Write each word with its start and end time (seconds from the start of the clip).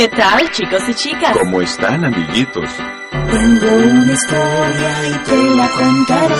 ¿Qué 0.00 0.08
tal, 0.08 0.50
chicos 0.50 0.88
y 0.88 0.94
chicas? 0.94 1.36
¿Cómo 1.36 1.60
están, 1.60 2.02
amiguitos? 2.06 2.70
Tengo 3.10 3.66
una 3.70 4.10
historia 4.10 5.08
y 5.10 5.12
te 5.28 5.36
la 5.54 5.68
contaré. 5.68 6.36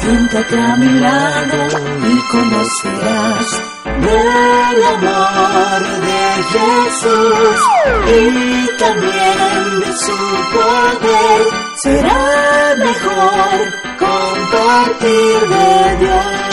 Siéntate 0.00 0.58
a 0.58 0.74
mi 0.74 0.98
lado 0.98 1.68
y 2.02 2.18
conocerás 2.32 3.62
del 4.00 4.82
amor 4.92 5.82
de 6.02 6.22
Jesús 6.50 7.60
y 8.08 8.66
también 8.76 9.78
de 9.78 9.92
su 9.96 10.18
poder. 10.50 11.42
Será 11.76 12.74
mejor 12.76 13.56
compartir 14.00 15.38
de 15.48 15.96
Dios. 16.00 16.44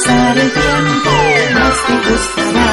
Pasar 0.00 0.38
el 0.38 0.50
tiempo 0.52 1.10
más 1.54 1.76
te 1.86 1.94
gustará. 2.10 2.70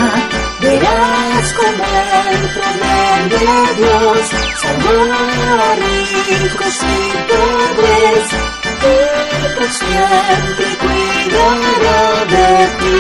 Verás 0.61 1.53
como 1.53 1.83
el 2.31 2.43
poder 2.55 3.21
de 3.29 3.49
Dios 3.77 4.25
salvó 4.61 4.97
a 5.13 5.75
ricos 5.75 6.77
y 6.83 7.07
pobres 7.29 8.27
y 8.83 9.55
por 9.55 9.71
siempre 9.71 10.67
cuidará 10.81 12.01
de 12.33 12.49
ti. 12.79 12.97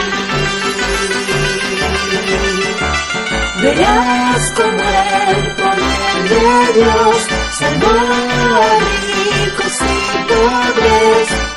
Verás 3.61 4.51
como 4.55 4.83
el 5.31 5.41
poder 5.61 6.19
de 6.29 6.73
Dios 6.79 7.17
salvó 7.59 7.89
a 7.89 8.79
ricos 8.87 9.75
y 9.81 10.17
pobres 10.27 11.56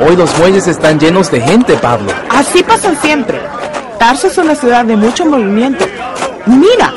Hoy 0.00 0.16
los 0.16 0.38
muelles 0.38 0.66
están 0.68 0.98
llenos 0.98 1.30
de 1.30 1.40
gente, 1.40 1.74
Pablo. 1.74 2.10
Así 2.30 2.62
pasa 2.62 2.94
siempre. 2.94 3.40
Tarso 3.98 4.28
es 4.28 4.38
una 4.38 4.54
ciudad 4.54 4.84
de 4.84 4.96
mucho 4.96 5.26
movimiento. 5.26 5.84
Mira, 6.46 6.94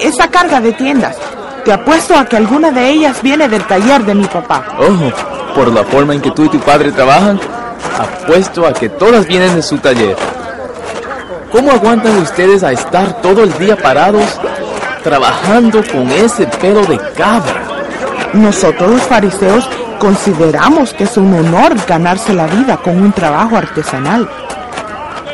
esa 0.00 0.28
carga 0.28 0.60
de 0.60 0.72
tiendas. 0.72 1.16
Te 1.64 1.72
apuesto 1.72 2.14
a 2.14 2.24
que 2.26 2.36
alguna 2.36 2.70
de 2.70 2.90
ellas 2.90 3.20
viene 3.22 3.48
del 3.48 3.66
taller 3.66 4.04
de 4.04 4.14
mi 4.14 4.24
papá. 4.26 4.64
Ojo, 4.78 5.12
por 5.54 5.68
la 5.72 5.82
forma 5.84 6.14
en 6.14 6.20
que 6.20 6.30
tú 6.30 6.44
y 6.44 6.48
tu 6.48 6.60
padre 6.60 6.92
trabajan, 6.92 7.40
apuesto 7.98 8.66
a 8.66 8.72
que 8.72 8.88
todas 8.88 9.26
vienen 9.26 9.56
de 9.56 9.62
su 9.62 9.78
taller. 9.78 10.16
¿Cómo 11.50 11.72
aguantan 11.72 12.18
ustedes 12.18 12.62
a 12.62 12.72
estar 12.72 13.20
todo 13.20 13.42
el 13.42 13.56
día 13.58 13.76
parados 13.76 14.40
trabajando 15.02 15.82
con 15.90 16.10
ese 16.10 16.46
pelo 16.46 16.84
de 16.84 16.98
cabra? 17.16 17.73
Nosotros 18.34 18.90
los 18.90 19.02
fariseos 19.02 19.68
consideramos 19.98 20.92
que 20.92 21.04
es 21.04 21.16
un 21.16 21.32
honor 21.32 21.74
ganarse 21.86 22.34
la 22.34 22.46
vida 22.46 22.76
con 22.76 23.00
un 23.00 23.12
trabajo 23.12 23.56
artesanal. 23.56 24.28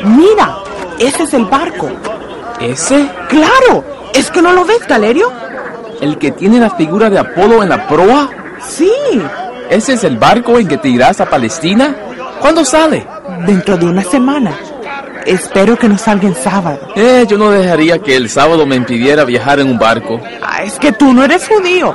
Mira, 0.04 0.56
ese 0.98 1.24
es 1.24 1.34
el 1.34 1.46
barco. 1.46 1.88
¿Ese? 2.60 3.08
¡Claro! 3.28 3.84
¿Es 4.14 4.30
que 4.30 4.42
no 4.42 4.52
lo 4.52 4.64
ves, 4.64 4.86
Galerio? 4.86 5.32
¿El 6.00 6.18
que 6.18 6.30
tiene 6.32 6.60
la 6.60 6.70
figura 6.70 7.10
de 7.10 7.18
Apolo 7.18 7.62
en 7.62 7.70
la 7.70 7.88
proa? 7.88 8.28
Sí, 8.66 8.92
¿Ese 9.70 9.94
es 9.94 10.04
el 10.04 10.16
barco 10.16 10.58
en 10.58 10.66
que 10.66 10.78
te 10.78 10.88
irás 10.88 11.20
a 11.20 11.26
Palestina? 11.26 11.94
¿Cuándo 12.40 12.64
sale? 12.64 13.06
dentro 13.46 13.76
de 13.76 13.86
una 13.86 14.02
semana. 14.02 14.52
Espero 15.26 15.78
que 15.78 15.88
no 15.88 15.98
salga 15.98 16.26
en 16.26 16.34
sábado. 16.34 16.80
Eh, 16.96 17.26
yo 17.28 17.38
no 17.38 17.50
dejaría 17.50 17.98
que 17.98 18.16
el 18.16 18.28
sábado 18.28 18.66
me 18.66 18.76
impidiera 18.76 19.24
viajar 19.24 19.60
en 19.60 19.70
un 19.70 19.78
barco. 19.78 20.20
Ah, 20.42 20.62
es 20.64 20.78
que 20.78 20.92
tú 20.92 21.12
no 21.12 21.24
eres 21.24 21.46
judío. 21.46 21.94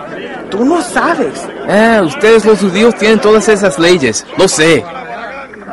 Tú 0.49 0.63
no 0.65 0.81
sabes. 0.81 1.47
Eh, 1.67 2.01
ustedes 2.03 2.45
los 2.45 2.59
judíos 2.59 2.95
tienen 2.95 3.19
todas 3.19 3.47
esas 3.49 3.79
leyes, 3.79 4.25
lo 4.37 4.47
sé. 4.47 4.83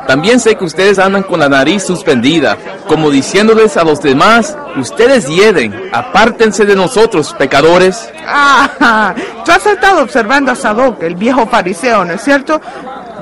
También 0.06 0.41
sé 0.41 0.56
que 0.56 0.65
ustedes 0.65 0.99
andan 0.99 1.22
con 1.22 1.38
la 1.38 1.49
nariz 1.49 1.84
suspendida, 1.84 2.56
como 2.88 3.11
diciéndoles 3.11 3.77
a 3.77 3.84
los 3.84 4.03
demás, 4.03 4.56
ustedes 4.77 5.28
hieden, 5.28 5.91
apártense 5.93 6.65
de 6.65 6.75
nosotros, 6.75 7.34
pecadores. 7.38 8.11
Ah, 8.27 9.15
tú 9.44 9.53
has 9.53 9.65
estado 9.65 10.03
observando 10.03 10.50
a 10.50 10.56
Sadoc, 10.56 11.03
el 11.03 11.15
viejo 11.15 11.47
fariseo, 11.47 12.05
¿no 12.05 12.15
es 12.15 12.22
cierto? 12.22 12.61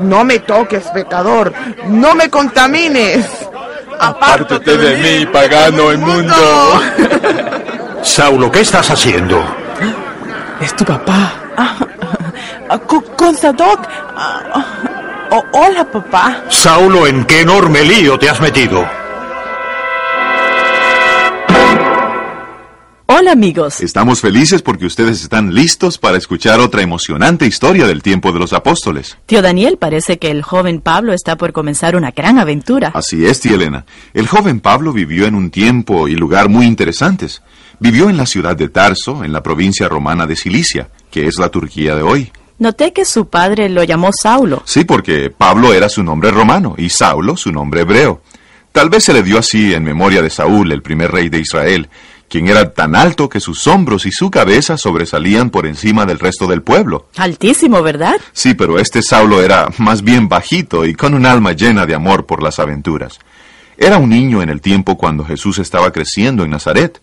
No 0.00 0.24
me 0.24 0.38
toques, 0.38 0.84
pecador. 0.94 1.52
No 1.86 2.14
me 2.14 2.30
contamines. 2.30 3.26
Apártate 3.98 4.78
de 4.78 4.96
mí, 4.96 5.26
pagano 5.26 5.92
inmundo. 5.92 6.34
Saulo, 8.02 8.50
¿qué 8.50 8.60
estás 8.60 8.90
haciendo? 8.90 9.44
Es 10.60 10.74
tu 10.74 10.84
papá. 10.84 11.34
Ah, 11.62 12.78
con, 12.86 13.02
con 13.16 13.36
Sadoc. 13.36 13.86
Ah, 14.16 14.42
ah, 15.30 15.42
hola, 15.52 15.84
papá. 15.84 16.44
Saulo, 16.48 17.06
¿en 17.06 17.24
qué 17.26 17.42
enorme 17.42 17.84
lío 17.84 18.18
te 18.18 18.30
has 18.30 18.40
metido? 18.40 18.88
Hola 23.12 23.32
amigos. 23.32 23.80
Estamos 23.80 24.20
felices 24.20 24.62
porque 24.62 24.86
ustedes 24.86 25.20
están 25.20 25.52
listos 25.52 25.98
para 25.98 26.16
escuchar 26.16 26.60
otra 26.60 26.82
emocionante 26.82 27.44
historia 27.44 27.88
del 27.88 28.04
tiempo 28.04 28.30
de 28.30 28.38
los 28.38 28.52
apóstoles. 28.52 29.18
Tío 29.26 29.42
Daniel, 29.42 29.78
parece 29.78 30.20
que 30.20 30.30
el 30.30 30.42
joven 30.42 30.80
Pablo 30.80 31.12
está 31.12 31.36
por 31.36 31.52
comenzar 31.52 31.96
una 31.96 32.12
gran 32.12 32.38
aventura. 32.38 32.92
Así 32.94 33.26
es, 33.26 33.40
tía 33.40 33.54
Elena. 33.54 33.84
El 34.14 34.28
joven 34.28 34.60
Pablo 34.60 34.92
vivió 34.92 35.26
en 35.26 35.34
un 35.34 35.50
tiempo 35.50 36.06
y 36.06 36.14
lugar 36.14 36.48
muy 36.48 36.66
interesantes. 36.66 37.42
Vivió 37.80 38.08
en 38.10 38.16
la 38.16 38.26
ciudad 38.26 38.54
de 38.54 38.68
Tarso, 38.68 39.24
en 39.24 39.32
la 39.32 39.42
provincia 39.42 39.88
romana 39.88 40.28
de 40.28 40.36
Cilicia, 40.36 40.90
que 41.10 41.26
es 41.26 41.36
la 41.36 41.48
Turquía 41.48 41.96
de 41.96 42.02
hoy. 42.02 42.30
Noté 42.60 42.92
que 42.92 43.04
su 43.04 43.26
padre 43.26 43.68
lo 43.70 43.82
llamó 43.82 44.10
Saulo. 44.12 44.62
Sí, 44.66 44.84
porque 44.84 45.30
Pablo 45.30 45.74
era 45.74 45.88
su 45.88 46.04
nombre 46.04 46.30
romano 46.30 46.76
y 46.78 46.90
Saulo 46.90 47.36
su 47.36 47.50
nombre 47.50 47.80
hebreo. 47.80 48.22
Tal 48.70 48.88
vez 48.88 49.02
se 49.02 49.12
le 49.12 49.24
dio 49.24 49.38
así 49.38 49.74
en 49.74 49.82
memoria 49.82 50.22
de 50.22 50.30
Saúl, 50.30 50.70
el 50.70 50.80
primer 50.80 51.10
rey 51.10 51.28
de 51.28 51.40
Israel, 51.40 51.88
quien 52.30 52.46
era 52.46 52.72
tan 52.72 52.94
alto 52.94 53.28
que 53.28 53.40
sus 53.40 53.66
hombros 53.66 54.06
y 54.06 54.12
su 54.12 54.30
cabeza 54.30 54.78
sobresalían 54.78 55.50
por 55.50 55.66
encima 55.66 56.06
del 56.06 56.20
resto 56.20 56.46
del 56.46 56.62
pueblo. 56.62 57.08
Altísimo, 57.16 57.82
¿verdad? 57.82 58.14
Sí, 58.32 58.54
pero 58.54 58.78
este 58.78 59.02
Saulo 59.02 59.42
era 59.42 59.68
más 59.78 60.02
bien 60.02 60.28
bajito 60.28 60.86
y 60.86 60.94
con 60.94 61.14
un 61.14 61.26
alma 61.26 61.52
llena 61.52 61.86
de 61.86 61.96
amor 61.96 62.26
por 62.26 62.40
las 62.40 62.60
aventuras. 62.60 63.18
Era 63.76 63.98
un 63.98 64.10
niño 64.10 64.42
en 64.42 64.48
el 64.48 64.60
tiempo 64.60 64.96
cuando 64.96 65.24
Jesús 65.24 65.58
estaba 65.58 65.90
creciendo 65.90 66.44
en 66.44 66.50
Nazaret. 66.50 67.02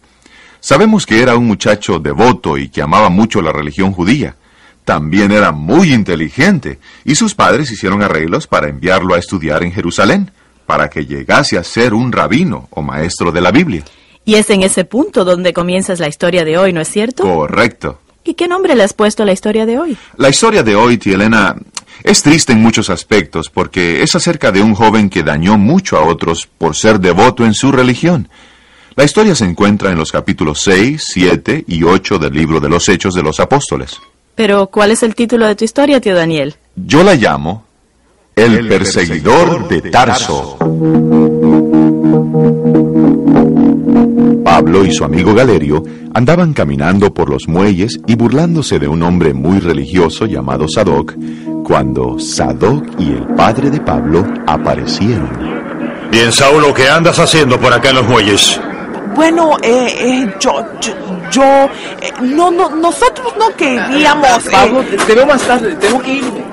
Sabemos 0.62 1.06
que 1.06 1.22
era 1.22 1.36
un 1.36 1.46
muchacho 1.46 2.00
devoto 2.00 2.58
y 2.58 2.70
que 2.70 2.82
amaba 2.82 3.10
mucho 3.10 3.42
la 3.42 3.52
religión 3.52 3.92
judía. 3.92 4.38
También 4.86 5.34
era 5.34 5.52
muy 5.52 5.94
inteligente 5.94 6.80
y 7.04 7.16
sus 7.16 7.36
padres 7.36 7.70
hicieron 7.70 8.02
arreglos 8.02 8.48
para 8.48 8.70
enviarlo 8.70 9.14
a 9.14 9.20
estudiar 9.20 9.62
en 9.64 9.74
Jerusalén, 9.74 10.32
para 10.66 10.90
que 10.90 11.06
llegase 11.06 11.58
a 11.58 11.66
ser 11.66 11.94
un 11.94 12.14
rabino 12.14 12.70
o 12.70 12.82
maestro 12.82 13.34
de 13.34 13.42
la 13.42 13.52
Biblia. 13.52 13.84
Y 14.28 14.36
es 14.36 14.50
en 14.50 14.62
ese 14.62 14.84
punto 14.84 15.24
donde 15.24 15.54
comienzas 15.54 16.02
la 16.02 16.10
historia 16.10 16.44
de 16.44 16.58
hoy, 16.58 16.74
¿no 16.74 16.82
es 16.82 16.90
cierto? 16.90 17.24
Correcto. 17.24 18.02
¿Y 18.26 18.34
qué 18.34 18.50
nombre 18.50 18.76
le 18.76 18.84
has 18.84 18.92
puesto 18.92 19.24
a 19.24 19.26
la 19.26 19.32
historia 19.32 19.66
de 19.66 19.80
hoy? 19.80 19.98
La 20.18 20.28
historia 20.28 20.64
de 20.64 20.76
hoy, 20.76 20.98
tía 20.98 21.16
Elena, 21.16 21.56
es 22.04 22.24
triste 22.24 22.52
en 22.52 22.62
muchos 22.62 22.90
aspectos 22.90 23.50
porque 23.50 24.04
es 24.04 24.16
acerca 24.16 24.52
de 24.52 24.62
un 24.62 24.76
joven 24.76 25.10
que 25.10 25.24
dañó 25.24 25.58
mucho 25.58 25.96
a 25.96 26.02
otros 26.02 26.46
por 26.46 26.76
ser 26.76 27.00
devoto 27.00 27.46
en 27.46 27.54
su 27.54 27.72
religión. 27.72 28.28
La 28.98 29.06
historia 29.06 29.34
se 29.34 29.46
encuentra 29.46 29.92
en 29.92 29.98
los 29.98 30.12
capítulos 30.12 30.60
6, 30.60 31.02
7 31.08 31.64
y 31.66 31.84
8 31.84 32.20
del 32.20 32.34
libro 32.34 32.60
de 32.60 32.68
los 32.68 32.90
Hechos 32.90 33.14
de 33.14 33.24
los 33.24 33.40
Apóstoles. 33.40 34.02
Pero, 34.36 34.68
¿cuál 34.68 34.92
es 34.92 35.04
el 35.04 35.16
título 35.16 35.48
de 35.48 35.56
tu 35.56 35.64
historia, 35.64 36.02
tío 36.02 36.16
Daniel? 36.16 36.58
Yo 36.76 37.02
la 37.02 37.16
llamo 37.16 37.66
El, 38.36 38.68
perseguidor 38.68 39.70
de 39.70 39.90
Tarso. 39.90 40.58
Pablo 44.44 44.86
y 44.86 44.92
su 44.92 45.04
amigo 45.04 45.34
Galerio 45.34 45.84
andaban 46.14 46.54
caminando 46.54 47.14
por 47.14 47.30
los 47.30 47.48
muelles 47.48 48.00
y 48.08 48.16
burlándose 48.16 48.80
de 48.80 48.88
un 48.88 49.04
hombre 49.04 49.34
muy 49.34 49.60
religioso 49.60 50.26
llamado 50.26 50.68
Sadoc, 50.68 51.14
cuando 51.64 52.18
Sadoc 52.20 52.86
y 53.00 53.12
el 53.12 53.28
padre 53.36 53.70
de 53.70 53.80
Pablo 53.80 54.26
aparecieron. 54.48 55.30
Bien, 56.10 56.32
Saulo, 56.32 56.74
¿qué 56.74 56.90
andas 56.90 57.20
haciendo 57.20 57.60
por 57.60 57.74
acá 57.74 57.90
en 57.90 57.96
los 57.98 58.08
muelles? 58.08 58.60
Bueno, 59.16 59.58
eh, 59.62 59.96
eh, 60.00 60.34
yo, 60.40 60.66
yo, 60.80 60.94
yo, 61.32 61.44
eh, 61.44 62.12
no, 62.22 62.52
no, 62.52 62.70
nosotros 62.70 63.34
no 63.38 63.56
queríamos. 63.56 64.44
Pablo, 64.52 64.84
te, 64.84 64.98
te 64.98 65.16
veo 65.16 65.26
más 65.26 65.42
tarde, 65.42 65.76
tengo 65.76 66.00
que 66.02 66.14
irme. 66.14 66.46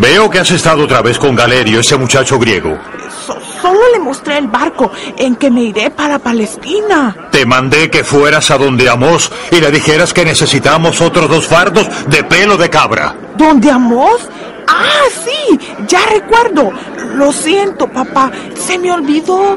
Veo 0.00 0.28
que 0.30 0.38
has 0.40 0.50
estado 0.50 0.84
otra 0.84 1.02
vez 1.02 1.18
con 1.18 1.34
Galerio, 1.34 1.80
ese 1.80 1.96
muchacho 1.96 2.38
griego. 2.38 2.78
so- 3.26 3.38
solo 3.62 3.80
le 3.92 3.98
mostré 4.00 4.36
el 4.38 4.48
barco 4.48 4.90
en 5.16 5.36
que 5.36 5.50
me 5.50 5.62
iré 5.64 5.90
para 5.90 6.18
Palestina. 6.18 7.16
Te 7.30 7.46
mandé 7.46 7.88
que 7.90 8.04
fueras 8.04 8.50
a 8.50 8.58
donde 8.58 8.88
Amos 8.90 9.30
y 9.50 9.60
le 9.60 9.70
dijeras 9.70 10.12
que 10.12 10.24
necesitamos 10.24 11.00
otros 11.00 11.28
dos 11.30 11.46
fardos 11.46 11.86
de 12.08 12.22
pelo 12.24 12.56
de 12.56 12.68
cabra. 12.68 13.14
¿Dónde 13.36 13.70
Amos? 13.70 14.28
Ah, 14.66 15.04
sí, 15.24 15.58
ya 15.88 16.00
recuerdo. 16.06 16.72
Lo 17.14 17.32
siento, 17.32 17.86
papá, 17.86 18.30
se 18.54 18.78
me 18.78 18.90
olvidó. 18.92 19.56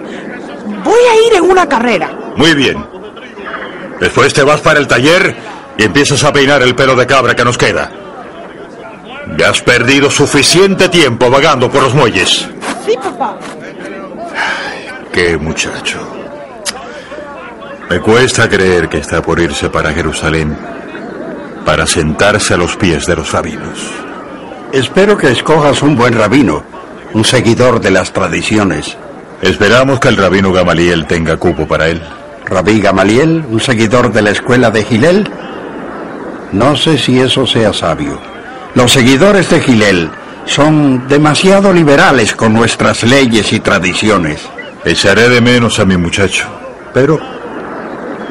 Voy 0.83 1.01
a 1.11 1.27
ir 1.27 1.33
en 1.35 1.49
una 1.49 1.67
carrera. 1.67 2.11
Muy 2.35 2.53
bien. 2.53 2.85
Después 3.99 4.33
te 4.33 4.43
vas 4.43 4.61
para 4.61 4.79
el 4.79 4.87
taller 4.87 5.35
y 5.77 5.83
empiezas 5.83 6.23
a 6.23 6.31
peinar 6.31 6.61
el 6.61 6.75
pelo 6.75 6.95
de 6.95 7.07
cabra 7.07 7.35
que 7.35 7.43
nos 7.43 7.57
queda. 7.57 7.91
Ya 9.35 9.49
has 9.49 9.61
perdido 9.61 10.09
suficiente 10.09 10.89
tiempo 10.89 11.29
vagando 11.29 11.69
por 11.69 11.83
los 11.83 11.93
muelles. 11.93 12.47
Sí, 12.85 12.95
papá. 13.01 13.37
Qué 15.11 15.37
muchacho. 15.37 15.99
Me 17.89 17.99
cuesta 17.99 18.47
creer 18.47 18.87
que 18.89 18.99
está 18.99 19.21
por 19.21 19.39
irse 19.39 19.69
para 19.69 19.91
Jerusalén 19.93 20.55
para 21.67 21.85
sentarse 21.85 22.53
a 22.53 22.57
los 22.57 22.77
pies 22.77 23.05
de 23.07 23.17
los 23.17 23.29
rabinos. 23.33 23.91
Espero 24.71 25.17
que 25.17 25.29
escojas 25.29 25.81
un 25.81 25.97
buen 25.97 26.13
rabino, 26.13 26.63
un 27.13 27.25
seguidor 27.25 27.81
de 27.81 27.91
las 27.91 28.13
tradiciones. 28.13 28.95
Esperamos 29.41 29.99
que 29.99 30.07
el 30.07 30.15
rabino 30.15 30.53
Gamaliel 30.53 31.05
tenga 31.07 31.35
cupo 31.35 31.67
para 31.67 31.89
él. 31.89 32.01
Rabí 32.45 32.79
Gamaliel, 32.79 33.43
un 33.49 33.59
seguidor 33.59 34.13
de 34.13 34.21
la 34.21 34.29
escuela 34.29 34.71
de 34.71 34.85
Gilel. 34.85 35.29
No 36.53 36.77
sé 36.77 36.97
si 36.97 37.19
eso 37.19 37.45
sea 37.45 37.73
sabio. 37.73 38.17
Los 38.77 38.91
seguidores 38.91 39.49
de 39.49 39.59
Gilel 39.59 40.11
son 40.45 41.07
demasiado 41.07 41.73
liberales 41.73 42.35
con 42.35 42.53
nuestras 42.53 43.01
leyes 43.01 43.51
y 43.51 43.59
tradiciones. 43.59 44.47
Echaré 44.85 45.29
de 45.29 45.41
menos 45.41 45.79
a 45.79 45.85
mi 45.85 45.97
muchacho, 45.97 46.47
pero 46.93 47.19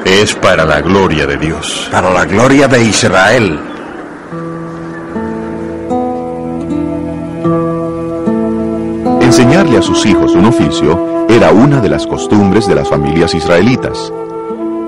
es 0.05 0.37
para 0.37 0.65
la 0.65 0.81
gloria 0.83 1.27
de 1.27 1.37
Dios. 1.37 1.89
Para 1.91 2.13
la 2.13 2.25
gloria 2.27 2.69
de 2.69 2.85
Israel. 2.85 3.59
Enseñarle 9.21 9.79
a 9.79 9.83
sus 9.83 10.07
hijos 10.07 10.37
un 10.37 10.45
oficio 10.45 11.27
era 11.29 11.51
una 11.51 11.81
de 11.81 11.89
las 11.89 12.07
costumbres 12.07 12.69
de 12.69 12.77
las 12.77 12.89
familias 12.89 13.35
israelitas. 13.35 14.13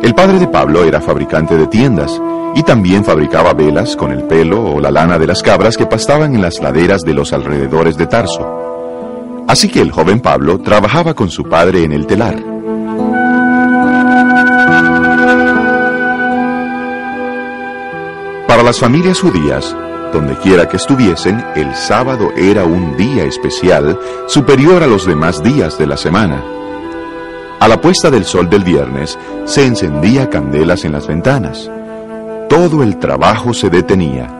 El 0.02 0.14
padre 0.14 0.38
de 0.38 0.46
Pablo 0.46 0.84
era 0.84 1.00
fabricante 1.00 1.56
de 1.56 1.66
tiendas 1.66 2.20
y 2.54 2.62
también 2.62 3.04
fabricaba 3.04 3.52
velas 3.52 3.96
con 3.96 4.12
el 4.12 4.22
pelo 4.24 4.64
o 4.64 4.80
la 4.80 4.90
lana 4.90 5.18
de 5.18 5.26
las 5.26 5.42
cabras 5.42 5.76
que 5.76 5.86
pastaban 5.86 6.34
en 6.34 6.40
las 6.40 6.60
laderas 6.60 7.02
de 7.02 7.14
los 7.14 7.32
alrededores 7.32 7.96
de 7.96 8.06
Tarso. 8.06 9.44
Así 9.48 9.68
que 9.68 9.80
el 9.80 9.90
joven 9.90 10.20
Pablo 10.20 10.60
trabajaba 10.60 11.14
con 11.14 11.30
su 11.30 11.44
padre 11.44 11.82
en 11.82 11.92
el 11.92 12.06
telar. 12.06 12.36
Para 18.46 18.62
las 18.62 18.78
familias 18.78 19.20
judías, 19.20 19.76
donde 20.12 20.36
quiera 20.36 20.68
que 20.68 20.76
estuviesen, 20.76 21.44
el 21.54 21.74
sábado 21.74 22.30
era 22.36 22.64
un 22.64 22.96
día 22.96 23.24
especial 23.24 23.98
superior 24.26 24.82
a 24.82 24.86
los 24.86 25.06
demás 25.06 25.42
días 25.42 25.78
de 25.78 25.86
la 25.86 25.96
semana. 25.96 26.42
A 27.60 27.66
la 27.66 27.80
puesta 27.80 28.10
del 28.10 28.24
sol 28.24 28.48
del 28.48 28.62
viernes 28.62 29.18
se 29.44 29.66
encendía 29.66 30.30
candelas 30.30 30.84
en 30.84 30.92
las 30.92 31.08
ventanas. 31.08 31.68
Todo 32.48 32.84
el 32.84 32.98
trabajo 32.98 33.52
se 33.52 33.68
detenía. 33.68 34.32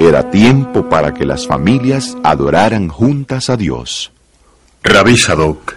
Era 0.00 0.30
tiempo 0.30 0.88
para 0.88 1.14
que 1.14 1.24
las 1.24 1.46
familias 1.46 2.16
adoraran 2.24 2.88
juntas 2.88 3.50
a 3.50 3.56
Dios. 3.56 4.10
Rabí 4.82 5.16
Sadoc, 5.16 5.74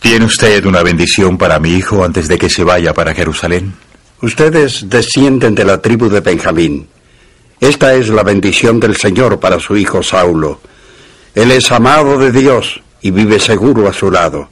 ¿tiene 0.00 0.24
usted 0.24 0.64
una 0.64 0.82
bendición 0.82 1.38
para 1.38 1.60
mi 1.60 1.74
hijo 1.74 2.04
antes 2.04 2.26
de 2.26 2.36
que 2.36 2.50
se 2.50 2.64
vaya 2.64 2.92
para 2.92 3.14
Jerusalén? 3.14 3.74
Ustedes 4.20 4.88
descienden 4.88 5.54
de 5.54 5.64
la 5.64 5.80
tribu 5.80 6.08
de 6.08 6.20
Benjamín. 6.20 6.88
Esta 7.60 7.94
es 7.94 8.08
la 8.08 8.24
bendición 8.24 8.80
del 8.80 8.96
Señor 8.96 9.38
para 9.38 9.60
su 9.60 9.76
hijo 9.76 10.02
Saulo. 10.02 10.60
Él 11.34 11.52
es 11.52 11.70
amado 11.70 12.18
de 12.18 12.32
Dios 12.32 12.80
y 13.00 13.12
vive 13.12 13.38
seguro 13.38 13.88
a 13.88 13.92
su 13.92 14.10
lado. 14.10 14.48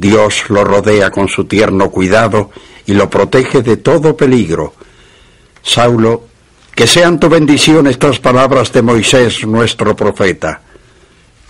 Dios 0.00 0.48
lo 0.48 0.64
rodea 0.64 1.10
con 1.10 1.28
su 1.28 1.44
tierno 1.44 1.90
cuidado 1.90 2.50
y 2.86 2.94
lo 2.94 3.10
protege 3.10 3.60
de 3.60 3.76
todo 3.76 4.16
peligro. 4.16 4.72
Saulo, 5.62 6.24
que 6.74 6.86
sean 6.86 7.20
tu 7.20 7.28
bendición 7.28 7.86
estas 7.86 8.18
palabras 8.18 8.72
de 8.72 8.80
Moisés, 8.80 9.46
nuestro 9.46 9.94
profeta. 9.94 10.62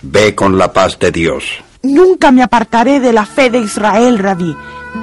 Ve 0.01 0.35
con 0.35 0.57
la 0.57 0.73
paz 0.73 0.99
de 0.99 1.11
Dios. 1.11 1.45
Nunca 1.83 2.31
me 2.31 2.43
apartaré 2.43 2.99
de 2.99 3.13
la 3.13 3.25
fe 3.25 3.49
de 3.49 3.59
Israel, 3.59 4.19
Rabí. 4.19 4.53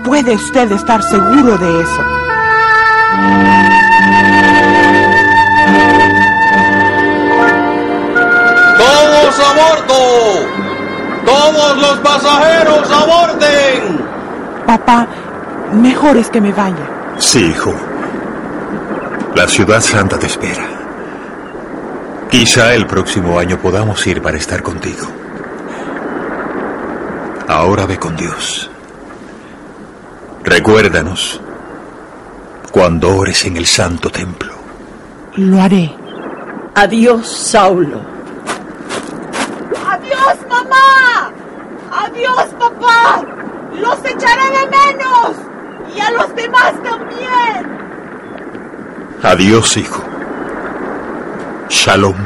Puede 0.05 0.35
usted 0.35 0.71
estar 0.73 1.02
seguro 1.02 1.57
de 1.57 1.83
eso. 1.83 2.05
¡Todos 8.76 9.40
a 9.40 9.52
bordo! 9.55 10.67
¡Todos 11.28 11.76
los 11.78 11.99
pasajeros 11.99 12.90
aborden! 12.90 14.00
Papá, 14.66 15.06
mejor 15.73 16.16
es 16.16 16.30
que 16.30 16.40
me 16.40 16.52
vaya. 16.52 16.88
Sí, 17.18 17.40
hijo. 17.47 17.75
La 19.35 19.47
ciudad 19.47 19.80
santa 19.80 20.18
te 20.18 20.26
espera. 20.26 20.66
Quizá 22.30 22.75
el 22.75 22.87
próximo 22.87 23.38
año 23.38 23.58
podamos 23.58 24.06
ir 24.06 24.20
para 24.23 24.37
estar 24.37 24.62
contigo. 24.62 25.06
Ahora 27.47 27.87
ve 27.87 27.99
con 27.99 28.16
Dios. 28.16 28.70
Recuérdanos 30.44 31.40
cuando 32.70 33.16
ores 33.16 33.44
en 33.44 33.56
el 33.56 33.66
santo 33.66 34.11
templo. 34.11 34.52
Lo 35.37 35.61
haré. 35.61 35.94
Adiós, 36.75 37.26
Saulo. 37.26 38.00
¡Adiós, 39.90 40.37
mamá! 40.49 41.32
¡Adiós, 41.90 42.49
papá! 42.70 43.22
¡Los 43.75 43.98
echaré 44.04 44.50
de 44.50 44.66
menos! 44.66 45.37
¡Y 45.94 46.00
a 46.00 46.10
los 46.10 46.34
demás 46.34 46.72
también! 46.82 47.78
Adiós, 49.22 49.76
hijo. 49.76 50.02
Shalom. 51.68 52.16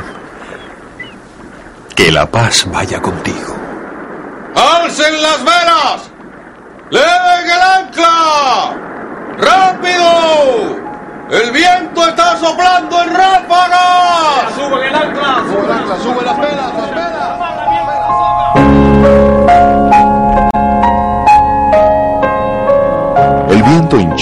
Que 1.94 2.10
la 2.12 2.26
paz 2.26 2.66
vaya 2.70 3.00
contigo. 3.00 3.56
¡Alcen 4.54 5.22
las 5.22 5.44
velas! 5.44 6.10
¡Leven 6.90 7.50
el 7.50 7.60
ancla! 7.60 8.74
¡Rápido! 9.38 10.82
¡El 11.30 11.50
viento 11.50 12.06
está 12.08 12.36
soplando 12.36 13.02
en 13.02 13.14
ráfagas! 13.14 14.54
¡Suben 14.54 14.82
el 14.84 14.94
ancla! 14.94 15.42
¡Sube 15.48 15.64
el 15.64 15.72
ancla! 15.72 15.98
¡Sube 15.98 16.22
las 16.22 16.38
velas! 16.38 16.74
¡Las 16.76 16.90
velas! 16.90 17.11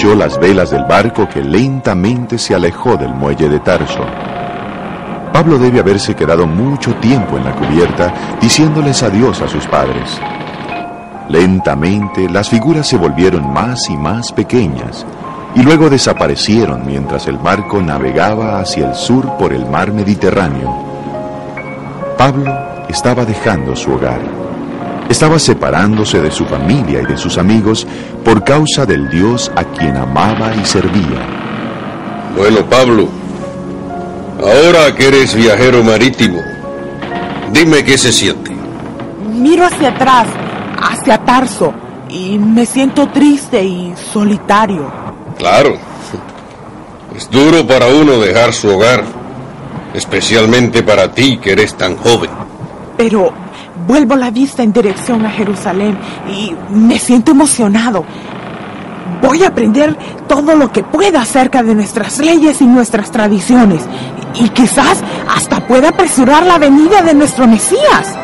Las 0.01 0.39
velas 0.39 0.71
del 0.71 0.83
barco 0.85 1.29
que 1.29 1.43
lentamente 1.43 2.39
se 2.39 2.55
alejó 2.55 2.97
del 2.97 3.13
muelle 3.13 3.47
de 3.47 3.59
Tarso. 3.59 4.03
Pablo 5.31 5.59
debe 5.59 5.79
haberse 5.79 6.15
quedado 6.15 6.47
mucho 6.47 6.95
tiempo 6.95 7.37
en 7.37 7.45
la 7.45 7.53
cubierta 7.53 8.11
diciéndoles 8.41 9.03
adiós 9.03 9.41
a 9.41 9.47
sus 9.47 9.65
padres. 9.67 10.19
Lentamente 11.29 12.27
las 12.27 12.49
figuras 12.49 12.87
se 12.87 12.97
volvieron 12.97 13.53
más 13.53 13.89
y 13.91 13.95
más 13.95 14.31
pequeñas 14.31 15.05
y 15.55 15.61
luego 15.61 15.87
desaparecieron 15.87 16.83
mientras 16.85 17.27
el 17.27 17.37
barco 17.37 17.79
navegaba 17.79 18.59
hacia 18.59 18.89
el 18.89 18.95
sur 18.95 19.37
por 19.37 19.53
el 19.53 19.67
mar 19.67 19.93
Mediterráneo. 19.93 20.73
Pablo 22.17 22.51
estaba 22.89 23.23
dejando 23.23 23.75
su 23.75 23.93
hogar. 23.93 24.19
Estaba 25.11 25.39
separándose 25.39 26.21
de 26.21 26.31
su 26.31 26.45
familia 26.45 27.01
y 27.01 27.05
de 27.05 27.17
sus 27.17 27.37
amigos 27.37 27.85
por 28.23 28.45
causa 28.45 28.85
del 28.85 29.09
Dios 29.09 29.51
a 29.57 29.65
quien 29.65 29.97
amaba 29.97 30.55
y 30.55 30.63
servía. 30.63 31.27
Bueno, 32.37 32.65
Pablo, 32.69 33.09
ahora 34.39 34.95
que 34.95 35.09
eres 35.09 35.35
viajero 35.35 35.83
marítimo, 35.83 36.39
dime 37.51 37.83
qué 37.83 37.97
se 37.97 38.13
siente. 38.13 38.55
Miro 39.27 39.65
hacia 39.65 39.89
atrás, 39.89 40.27
hacia 40.81 41.17
Tarso, 41.17 41.73
y 42.07 42.39
me 42.39 42.65
siento 42.65 43.09
triste 43.09 43.61
y 43.61 43.93
solitario. 44.13 44.89
Claro, 45.37 45.75
es 47.13 47.29
duro 47.29 47.67
para 47.67 47.87
uno 47.87 48.17
dejar 48.17 48.53
su 48.53 48.69
hogar, 48.69 49.03
especialmente 49.93 50.83
para 50.83 51.11
ti 51.11 51.37
que 51.37 51.51
eres 51.51 51.75
tan 51.75 51.97
joven. 51.97 52.29
Pero 52.95 53.33
vuelvo 53.87 54.15
la 54.15 54.31
vista 54.31 54.63
en 54.63 54.73
dirección 54.73 55.25
a 55.25 55.31
Jerusalén 55.31 55.97
y 56.29 56.55
me 56.69 56.99
siento 56.99 57.31
emocionado. 57.31 58.05
Voy 59.21 59.43
a 59.43 59.49
aprender 59.49 59.95
todo 60.27 60.55
lo 60.55 60.71
que 60.71 60.83
pueda 60.83 61.21
acerca 61.21 61.63
de 61.63 61.75
nuestras 61.75 62.19
leyes 62.19 62.61
y 62.61 62.65
nuestras 62.65 63.11
tradiciones. 63.11 63.83
Y 64.35 64.49
quizás 64.49 65.03
hasta 65.35 65.67
pueda 65.67 65.89
apresurar 65.89 66.45
la 66.45 66.57
venida 66.57 67.01
de 67.01 67.13
nuestro 67.13 67.47
Mesías. 67.47 68.17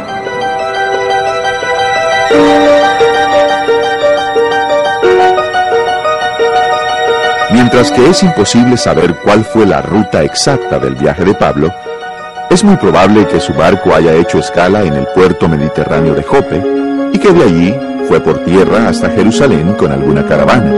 Mientras 7.51 7.91
que 7.91 8.09
es 8.09 8.23
imposible 8.23 8.77
saber 8.77 9.15
cuál 9.23 9.43
fue 9.43 9.65
la 9.65 9.81
ruta 9.81 10.23
exacta 10.23 10.79
del 10.79 10.95
viaje 10.95 11.25
de 11.25 11.33
Pablo, 11.33 11.73
es 12.49 12.63
muy 12.63 12.77
probable 12.77 13.27
que 13.27 13.39
su 13.39 13.53
barco 13.53 13.93
haya 13.93 14.13
hecho 14.13 14.39
escala 14.39 14.83
en 14.83 14.93
el 14.93 15.07
puerto 15.07 15.49
mediterráneo 15.49 16.15
de 16.15 16.23
Jope 16.23 16.63
y 17.13 17.19
que 17.19 17.31
de 17.31 17.43
allí 17.43 17.75
fue 18.07 18.21
por 18.21 18.43
tierra 18.45 18.87
hasta 18.87 19.09
Jerusalén 19.09 19.73
con 19.73 19.91
alguna 19.91 20.25
caravana. 20.25 20.71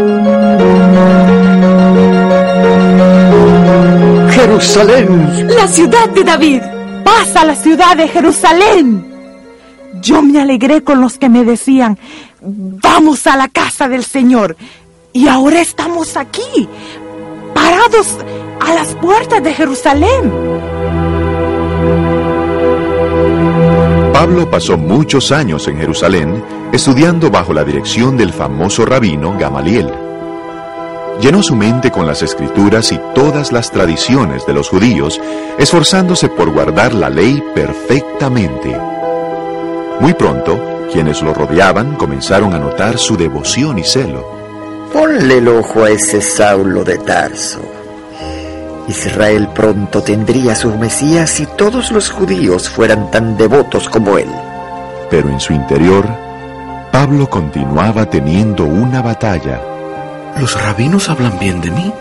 Jerusalén. 4.31 5.47
La 5.55 5.67
ciudad 5.67 6.09
de 6.09 6.23
David. 6.23 6.61
Pasa 7.03 7.45
la 7.45 7.55
ciudad 7.55 7.95
de 7.95 8.07
Jerusalén. 8.07 9.05
Yo 10.01 10.21
me 10.21 10.41
alegré 10.41 10.83
con 10.83 11.01
los 11.01 11.17
que 11.17 11.29
me 11.29 11.43
decían, 11.43 11.97
vamos 12.41 13.27
a 13.27 13.35
la 13.35 13.47
casa 13.47 13.87
del 13.87 14.03
Señor. 14.03 14.57
Y 15.13 15.27
ahora 15.27 15.61
estamos 15.61 16.17
aquí, 16.17 16.67
parados 17.53 18.17
a 18.59 18.73
las 18.73 18.95
puertas 18.95 19.43
de 19.43 19.53
Jerusalén. 19.53 21.18
Pablo 24.19 24.49
pasó 24.49 24.77
muchos 24.77 25.31
años 25.31 25.65
en 25.69 25.77
Jerusalén 25.77 26.43
estudiando 26.73 27.31
bajo 27.31 27.53
la 27.53 27.63
dirección 27.63 28.17
del 28.17 28.33
famoso 28.33 28.85
rabino 28.85 29.37
Gamaliel. 29.39 29.89
Llenó 31.21 31.41
su 31.41 31.55
mente 31.55 31.89
con 31.89 32.05
las 32.05 32.21
escrituras 32.21 32.91
y 32.91 32.99
todas 33.15 33.53
las 33.53 33.71
tradiciones 33.71 34.45
de 34.45 34.53
los 34.53 34.67
judíos, 34.67 35.21
esforzándose 35.57 36.27
por 36.27 36.51
guardar 36.51 36.93
la 36.93 37.09
ley 37.09 37.41
perfectamente. 37.55 38.77
Muy 40.01 40.13
pronto, 40.15 40.89
quienes 40.91 41.21
lo 41.21 41.33
rodeaban 41.33 41.95
comenzaron 41.95 42.53
a 42.53 42.59
notar 42.59 42.97
su 42.97 43.15
devoción 43.15 43.79
y 43.79 43.85
celo. 43.85 44.29
Ponle 44.91 45.37
el 45.37 45.47
ojo 45.47 45.85
a 45.85 45.91
ese 45.91 46.19
Saulo 46.19 46.83
de 46.83 46.97
Tarso. 46.97 47.78
Israel 48.89 49.47
pronto 49.49 50.01
tendría 50.01 50.55
su 50.55 50.75
Mesías 50.75 51.29
si 51.29 51.45
todos 51.45 51.91
los 51.91 52.09
judíos 52.09 52.67
fueran 52.67 53.11
tan 53.11 53.37
devotos 53.37 53.87
como 53.87 54.17
él. 54.17 54.29
Pero 55.11 55.29
en 55.29 55.39
su 55.39 55.53
interior, 55.53 56.07
Pablo 56.91 57.29
continuaba 57.29 58.07
teniendo 58.07 58.65
una 58.65 59.03
batalla. 59.03 59.61
Los 60.39 60.59
rabinos 60.59 61.07
hablan 61.07 61.37
bien 61.37 61.61
de 61.61 61.69
mí. 61.69 61.93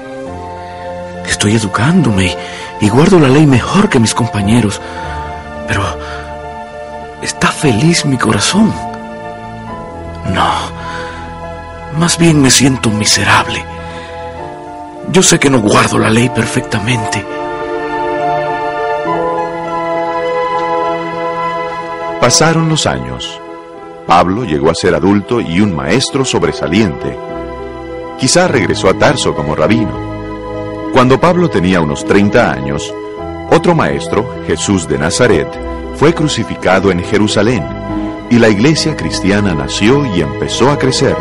Estoy 1.29 1.57
educándome 1.57 2.35
y 2.81 2.89
guardo 2.89 3.19
la 3.19 3.29
ley 3.29 3.47
mejor 3.47 3.91
que 3.91 4.01
mis 4.01 4.15
compañeros. 4.15 4.81
Pero 5.67 5.83
¿está 7.21 7.49
feliz 7.49 8.07
mi 8.07 8.17
corazón? 8.17 8.73
No. 10.33 11.99
Más 11.99 12.17
bien 12.17 12.41
me 12.41 12.51
siento 12.51 12.89
miserable. 12.89 13.63
Yo 15.11 15.23
sé 15.23 15.39
que 15.39 15.49
no 15.49 15.61
guardo 15.61 15.99
la 15.99 16.11
ley 16.11 16.29
perfectamente. 16.29 17.25
Pasaron 22.21 22.69
los 22.69 22.87
años. 22.87 23.41
Pablo 24.07 24.45
llegó 24.45 24.71
a 24.71 24.75
ser 24.75 24.95
adulto 24.95 25.41
y 25.41 25.61
un 25.61 25.75
maestro 25.75 26.25
sobresaliente. 26.25 27.17
Quizá 28.19 28.49
regresó 28.49 28.89
a 28.91 28.95
Tarso 28.95 29.35
como 29.35 29.55
rabino. 29.55 30.91
Cuando 30.93 31.19
Pablo 31.19 31.49
tenía 31.49 31.81
unos 31.81 32.05
30 32.05 32.51
años, 32.51 32.93
otro 33.51 33.75
maestro, 33.75 34.43
Jesús 34.47 34.87
de 34.89 34.99
Nazaret, 34.99 35.49
fue 35.97 36.13
crucificado 36.13 36.91
en 36.91 37.03
Jerusalén 37.03 37.65
y 38.31 38.39
la 38.39 38.49
iglesia 38.49 38.95
cristiana 38.97 39.55
nació 39.55 40.05
y 40.15 40.21
empezó 40.21 40.71
a 40.71 40.79
crecer. 40.79 41.17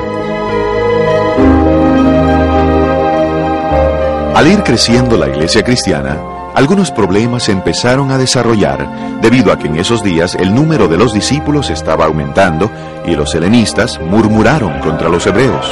Al 4.37 4.45
ir 4.45 4.61
creciendo 4.61 5.17
la 5.17 5.27
iglesia 5.29 5.63
cristiana, 5.63 6.15
algunos 6.53 6.91
problemas 6.91 7.49
empezaron 7.49 8.11
a 8.11 8.19
desarrollar 8.19 9.19
debido 9.19 9.51
a 9.51 9.57
que 9.57 9.65
en 9.65 9.77
esos 9.77 10.03
días 10.03 10.35
el 10.35 10.53
número 10.53 10.87
de 10.87 10.95
los 10.95 11.11
discípulos 11.11 11.71
estaba 11.71 12.05
aumentando 12.05 12.69
y 13.03 13.15
los 13.15 13.33
helenistas 13.33 13.99
murmuraron 13.99 14.79
contra 14.81 15.09
los 15.09 15.25
hebreos. 15.25 15.65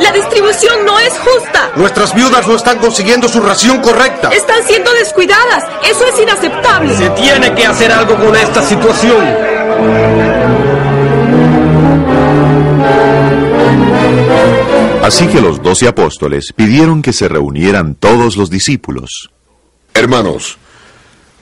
La 0.00 0.10
distribución 0.10 0.84
no 0.84 0.98
es 0.98 1.16
justa. 1.16 1.70
Nuestras 1.76 2.12
viudas 2.12 2.44
no 2.48 2.56
están 2.56 2.78
consiguiendo 2.78 3.28
su 3.28 3.40
ración 3.40 3.80
correcta. 3.80 4.30
Están 4.30 4.64
siendo 4.64 4.92
descuidadas. 4.94 5.62
Eso 5.88 6.04
es 6.04 6.20
inaceptable. 6.20 6.96
Se 6.96 7.10
tiene 7.10 7.54
que 7.54 7.66
hacer 7.66 7.92
algo 7.92 8.16
con 8.16 8.34
esta 8.34 8.62
situación. 8.62 10.57
Así 15.08 15.26
que 15.26 15.40
los 15.40 15.62
doce 15.62 15.88
apóstoles 15.88 16.52
pidieron 16.54 17.00
que 17.00 17.14
se 17.14 17.28
reunieran 17.28 17.94
todos 17.94 18.36
los 18.36 18.50
discípulos. 18.50 19.30
Hermanos, 19.94 20.58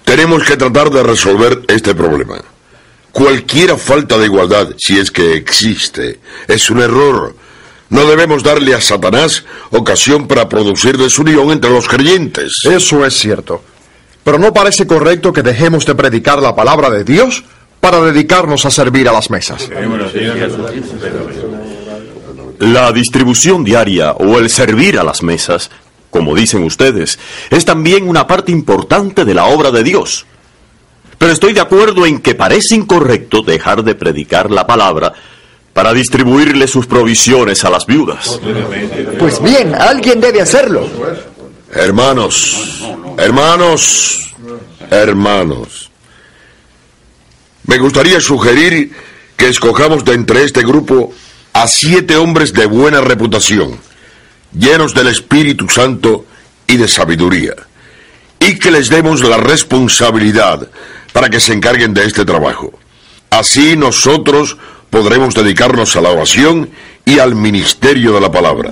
tenemos 0.05 0.45
que 0.45 0.57
tratar 0.57 0.89
de 0.89 1.03
resolver 1.03 1.63
este 1.67 1.93
problema. 1.93 2.41
Cualquier 3.11 3.77
falta 3.77 4.19
de 4.19 4.27
igualdad, 4.27 4.69
si 4.79 5.01
es 5.01 5.11
que 5.11 5.35
existe, 5.35 6.21
es 6.47 6.71
un 6.71 6.79
error. 6.79 7.35
No 7.91 8.07
debemos 8.07 8.45
darle 8.45 8.73
a 8.73 8.81
Satanás 8.81 9.45
ocasión 9.73 10.29
para 10.29 10.49
producir 10.49 10.97
desunión 10.97 11.51
entre 11.51 11.71
los 11.71 11.89
creyentes. 11.89 12.65
Eso 12.65 13.05
es 13.05 13.15
cierto. 13.15 13.65
Pero 14.23 14.39
no 14.39 14.55
parece 14.55 14.87
correcto 14.87 15.33
que 15.33 15.43
dejemos 15.43 15.85
de 15.85 15.97
predicar 15.97 16.41
la 16.41 16.55
palabra 16.55 16.89
de 16.89 17.03
Dios 17.03 17.43
para 17.81 18.01
dedicarnos 18.01 18.65
a 18.65 18.71
servir 18.71 19.09
a 19.09 19.13
las 19.13 19.29
mesas. 19.29 19.69
La 22.59 22.93
distribución 22.93 23.65
diaria 23.65 24.13
o 24.13 24.39
el 24.39 24.51
servir 24.51 24.99
a 24.99 25.05
las 25.05 25.23
mesas, 25.23 25.71
como 26.11 26.35
dicen 26.35 26.63
ustedes, 26.63 27.19
es 27.51 27.65
también 27.65 28.09
una 28.09 28.27
parte 28.27 28.53
importante 28.53 29.25
de 29.25 29.35
la 29.35 29.47
obra 29.47 29.71
de 29.71 29.83
Dios. 29.83 30.27
Pero 31.19 31.33
estoy 31.33 31.53
de 31.53 31.61
acuerdo 31.61 32.07
en 32.07 32.21
que 32.21 32.35
parece 32.35 32.75
incorrecto 32.75 33.43
dejar 33.43 33.83
de 33.83 33.95
predicar 33.95 34.51
la 34.51 34.67
palabra 34.67 35.13
para 35.73 35.93
distribuirle 35.93 36.67
sus 36.67 36.87
provisiones 36.87 37.65
a 37.65 37.71
las 37.71 37.87
viudas. 37.87 38.41
Pues 39.19 39.43
bien, 39.43 39.75
alguien 39.75 40.21
debe 40.21 40.41
hacerlo. 40.41 40.89
Hermanos, 41.75 42.83
hermanos, 43.19 44.27
Hermanos, 44.91 45.91
me 47.65 47.79
gustaría 47.79 48.21
sugerir 48.21 48.93
que 49.37 49.49
escojamos 49.49 50.05
de 50.05 50.15
entre 50.15 50.45
este 50.45 50.63
grupo 50.63 51.13
a 51.57 51.67
siete 51.69 52.19
hombres 52.19 52.53
de 52.53 52.67
buena 52.67 53.01
reputación, 53.01 53.79
llenos 54.53 54.93
del 54.93 55.09
Espíritu 55.09 55.71
Santo 55.71 56.27
y 56.67 56.77
de 56.77 56.87
sabiduría, 56.87 57.55
y 58.39 58.59
que 58.59 58.71
les 58.71 58.91
demos 58.91 59.23
la 59.23 59.39
responsabilidad 59.39 60.69
para 61.15 61.31
que 61.31 61.41
se 61.41 61.55
encarguen 61.55 61.95
de 61.95 62.05
este 62.05 62.27
trabajo. 62.27 62.79
Así 63.31 63.75
nosotros 63.75 64.59
podremos 64.91 65.35
dedicarnos 65.35 65.97
a 65.97 66.03
la 66.03 66.11
oración 66.11 66.69
y 67.07 67.21
al 67.21 67.35
ministerio 67.35 68.13
de 68.13 68.21
la 68.21 68.31
palabra. 68.31 68.71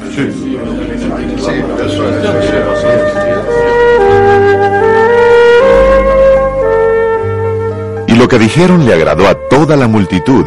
Y 8.06 8.14
lo 8.14 8.28
que 8.28 8.38
dijeron 8.38 8.84
le 8.84 8.92
agradó 8.92 9.26
a 9.26 9.38
toda 9.48 9.74
la 9.74 9.88
multitud, 9.88 10.44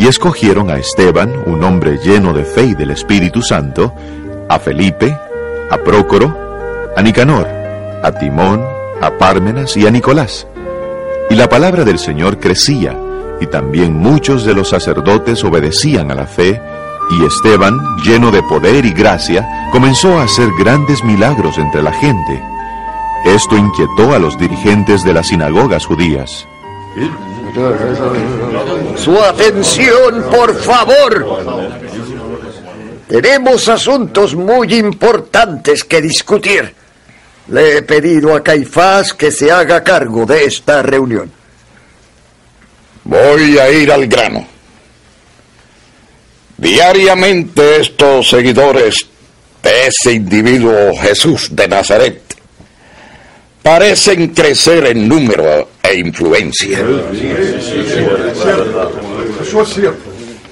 y 0.00 0.06
escogieron 0.06 0.70
a 0.70 0.78
Esteban, 0.78 1.30
un 1.44 1.62
hombre 1.62 1.98
lleno 1.98 2.32
de 2.32 2.46
fe 2.46 2.64
y 2.64 2.74
del 2.74 2.90
Espíritu 2.90 3.42
Santo, 3.42 3.92
a 4.48 4.58
Felipe, 4.58 5.14
a 5.70 5.76
Prócoro, 5.76 6.34
a 6.96 7.02
Nicanor, 7.02 7.46
a 8.02 8.10
Timón, 8.10 8.64
a 9.02 9.10
Pármenas 9.18 9.76
y 9.76 9.86
a 9.86 9.90
Nicolás. 9.90 10.46
Y 11.28 11.34
la 11.34 11.50
palabra 11.50 11.84
del 11.84 11.98
Señor 11.98 12.38
crecía, 12.38 12.96
y 13.42 13.46
también 13.48 13.94
muchos 13.94 14.46
de 14.46 14.54
los 14.54 14.70
sacerdotes 14.70 15.44
obedecían 15.44 16.10
a 16.10 16.14
la 16.14 16.26
fe, 16.26 16.58
y 17.10 17.22
Esteban, 17.22 17.78
lleno 18.02 18.30
de 18.30 18.42
poder 18.44 18.86
y 18.86 18.92
gracia, 18.92 19.68
comenzó 19.70 20.18
a 20.18 20.22
hacer 20.22 20.48
grandes 20.58 21.04
milagros 21.04 21.58
entre 21.58 21.82
la 21.82 21.92
gente. 21.92 22.42
Esto 23.26 23.54
inquietó 23.54 24.14
a 24.14 24.18
los 24.18 24.38
dirigentes 24.38 25.04
de 25.04 25.12
las 25.12 25.28
sinagogas 25.28 25.84
judías. 25.84 26.48
Su 28.96 29.18
atención, 29.18 30.24
por 30.30 30.54
favor. 30.54 31.70
Tenemos 33.08 33.68
asuntos 33.68 34.34
muy 34.34 34.74
importantes 34.74 35.84
que 35.84 36.00
discutir. 36.00 36.74
Le 37.48 37.78
he 37.78 37.82
pedido 37.82 38.34
a 38.34 38.42
Caifás 38.42 39.14
que 39.14 39.32
se 39.32 39.50
haga 39.50 39.82
cargo 39.82 40.24
de 40.24 40.44
esta 40.44 40.82
reunión. 40.82 41.30
Voy 43.04 43.58
a 43.58 43.68
ir 43.70 43.90
al 43.90 44.06
grano. 44.06 44.46
Diariamente 46.56 47.80
estos 47.80 48.28
seguidores 48.28 49.06
de 49.62 49.86
ese 49.86 50.12
individuo 50.12 50.94
Jesús 51.00 51.48
de 51.50 51.66
Nazaret 51.66 52.29
parecen 53.62 54.28
crecer 54.28 54.86
en 54.86 55.08
número 55.08 55.68
e 55.82 55.98
influencia. 55.98 56.78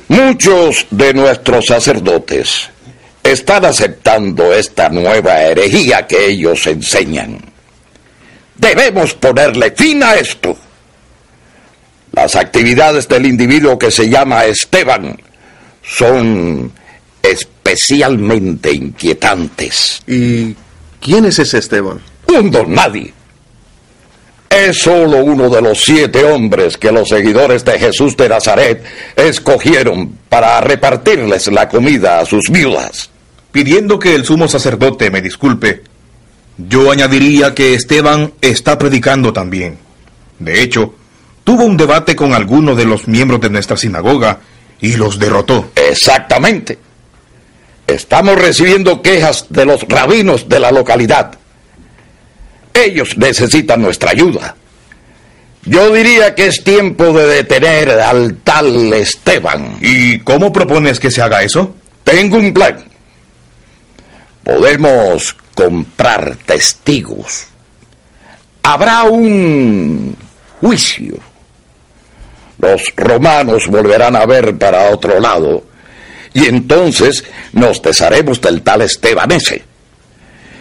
Muchos 0.09 0.87
de 0.91 1.15
nuestros 1.15 1.67
sacerdotes 1.67 2.71
están 3.23 3.65
aceptando 3.65 4.53
esta 4.53 4.89
nueva 4.89 5.43
herejía 5.43 6.07
que 6.07 6.27
ellos 6.27 6.67
enseñan. 6.67 7.39
Debemos 8.57 9.15
ponerle 9.15 9.71
fin 9.73 10.03
a 10.03 10.15
esto. 10.15 10.57
Las 12.13 12.35
actividades 12.37 13.07
del 13.07 13.27
individuo 13.27 13.79
que 13.79 13.91
se 13.91 14.09
llama 14.09 14.45
Esteban 14.47 15.17
son 15.83 16.73
especialmente 17.23 18.73
inquietantes. 18.73 20.03
¿Y 20.07 20.57
quién 21.01 21.27
es 21.27 21.39
ese 21.39 21.59
Esteban? 21.59 22.01
Un 22.29 22.51
don 22.51 22.75
nadie. 22.75 23.13
Es 24.51 24.83
solo 24.83 25.19
uno 25.25 25.49
de 25.49 25.61
los 25.61 25.81
siete 25.81 26.25
hombres 26.25 26.77
que 26.77 26.93
los 26.93 27.09
seguidores 27.09 27.65
de 27.65 27.79
Jesús 27.79 28.17
de 28.17 28.29
Nazaret 28.29 28.85
escogieron 29.17 30.19
para 30.29 30.61
repartirles 30.61 31.47
la 31.49 31.69
comida 31.69 32.21
a 32.21 32.27
sus 32.27 32.51
viudas. 32.51 33.11
Pidiendo 33.53 33.99
que 33.99 34.15
el 34.15 34.25
sumo 34.25 34.47
sacerdote 34.47 35.11
me 35.11 35.23
disculpe, 35.23 35.83
yo 36.57 36.91
añadiría 36.91 37.55
que 37.55 37.75
Esteban 37.75 38.33
está 38.41 38.79
predicando 38.79 39.33
también. 39.33 39.79
De 40.39 40.63
hecho, 40.63 40.95
tuvo 41.45 41.65
un 41.65 41.77
debate 41.77 42.15
con 42.15 42.35
alguno 42.35 42.75
de 42.75 42.85
los 42.85 43.09
miembros 43.09 43.41
de 43.41 43.51
nuestra 43.51 43.77
sinagoga 43.77 44.41
y 44.81 44.97
los 44.97 45.19
derrotó. 45.19 45.71
Exactamente. 45.75 46.79
Estamos 47.87 48.37
recibiendo 48.37 49.01
quejas 49.03 49.47
de 49.49 49.65
los 49.65 49.83
rabinos 49.89 50.49
de 50.49 50.61
la 50.61 50.71
localidad. 50.71 51.38
Ellos 52.85 53.17
necesitan 53.17 53.83
nuestra 53.83 54.11
ayuda. 54.11 54.55
Yo 55.65 55.93
diría 55.93 56.35
que 56.35 56.47
es 56.47 56.65
tiempo 56.65 57.13
de 57.13 57.27
detener 57.27 57.91
al 57.91 58.37
tal 58.37 58.93
Esteban. 58.93 59.79
¿Y 59.81 60.21
cómo 60.21 60.53
propones 60.53 60.99
que 60.99 61.11
se 61.11 61.21
haga 61.21 61.43
eso? 61.43 61.75
Tengo 62.05 62.39
un 62.39 62.55
plan. 62.55 62.85
Podemos 64.43 65.37
comprar 65.55 66.37
testigos. 66.47 67.47
Habrá 68.63 69.03
un 69.05 70.17
juicio. 70.61 71.19
Los 72.59 72.83
romanos 72.97 73.67
volverán 73.69 74.17
a 74.17 74.27
ver 74.27 74.57
para 74.57 74.91
otro 74.91 75.21
lado 75.21 75.65
y 76.35 76.47
entonces 76.47 77.25
nos 77.53 77.83
desharemos 77.83 78.41
del 78.41 78.63
tal 78.63 78.83
Esteban 78.83 79.31
ese. 79.33 79.68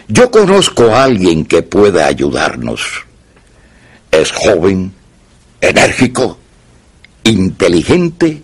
Yo 0.08 0.30
conozco 0.30 0.94
a 0.94 1.04
alguien 1.04 1.44
que 1.44 1.62
puede 1.62 2.02
ayudarnos. 2.02 3.04
Es 4.10 4.32
joven, 4.32 4.92
enérgico, 5.60 6.38
inteligente 7.24 8.42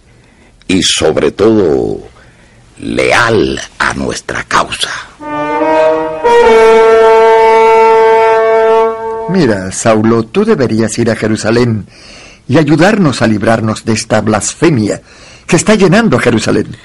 y 0.68 0.82
sobre 0.82 1.30
todo 1.32 2.00
leal 2.78 3.58
a 3.78 3.94
nuestra 3.94 4.44
causa. 4.44 4.90
Mira, 9.30 9.72
Saulo, 9.72 10.24
tú 10.24 10.44
deberías 10.44 10.98
ir 10.98 11.10
a 11.10 11.16
Jerusalén 11.16 11.86
y 12.46 12.58
ayudarnos 12.58 13.22
a 13.22 13.26
librarnos 13.26 13.86
de 13.86 13.94
esta 13.94 14.20
blasfemia 14.20 15.00
que 15.46 15.56
está 15.56 15.74
llenando 15.76 16.18
a 16.18 16.20
Jerusalén. 16.20 16.76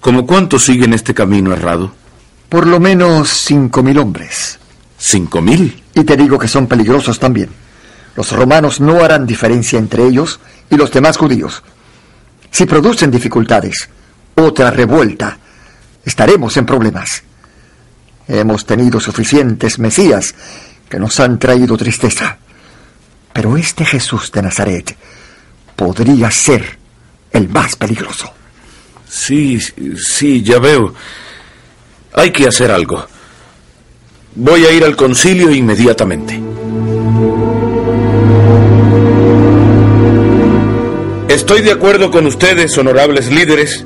¿Cómo 0.00 0.26
cuántos 0.26 0.66
siguen 0.66 0.92
este 0.92 1.14
camino 1.14 1.52
errado? 1.54 1.99
Por 2.50 2.66
lo 2.66 2.80
menos 2.80 3.30
cinco 3.30 3.80
mil 3.82 3.96
hombres. 3.98 4.58
¿Cinco 4.98 5.40
mil? 5.40 5.82
Y 5.94 6.02
te 6.02 6.16
digo 6.16 6.36
que 6.36 6.48
son 6.48 6.66
peligrosos 6.66 7.18
también. 7.20 7.48
Los 8.16 8.32
romanos 8.32 8.80
no 8.80 9.04
harán 9.04 9.24
diferencia 9.24 9.78
entre 9.78 10.04
ellos 10.04 10.40
y 10.68 10.76
los 10.76 10.90
demás 10.90 11.16
judíos. 11.16 11.62
Si 12.50 12.66
producen 12.66 13.10
dificultades, 13.10 13.88
otra 14.34 14.72
revuelta, 14.72 15.38
estaremos 16.04 16.56
en 16.56 16.66
problemas. 16.66 17.22
Hemos 18.26 18.66
tenido 18.66 18.98
suficientes 18.98 19.78
mesías 19.78 20.34
que 20.88 20.98
nos 20.98 21.20
han 21.20 21.38
traído 21.38 21.76
tristeza. 21.76 22.36
Pero 23.32 23.56
este 23.56 23.84
Jesús 23.84 24.32
de 24.32 24.42
Nazaret 24.42 24.96
podría 25.76 26.32
ser 26.32 26.78
el 27.30 27.48
más 27.48 27.76
peligroso. 27.76 28.32
Sí, 29.08 29.60
sí, 29.60 30.42
ya 30.42 30.58
veo. 30.58 30.92
Hay 32.12 32.30
que 32.32 32.46
hacer 32.46 32.70
algo. 32.70 33.06
Voy 34.34 34.64
a 34.64 34.72
ir 34.72 34.84
al 34.84 34.96
concilio 34.96 35.50
inmediatamente. 35.50 36.40
Estoy 41.28 41.62
de 41.62 41.72
acuerdo 41.72 42.10
con 42.10 42.26
ustedes, 42.26 42.76
honorables 42.78 43.30
líderes. 43.30 43.84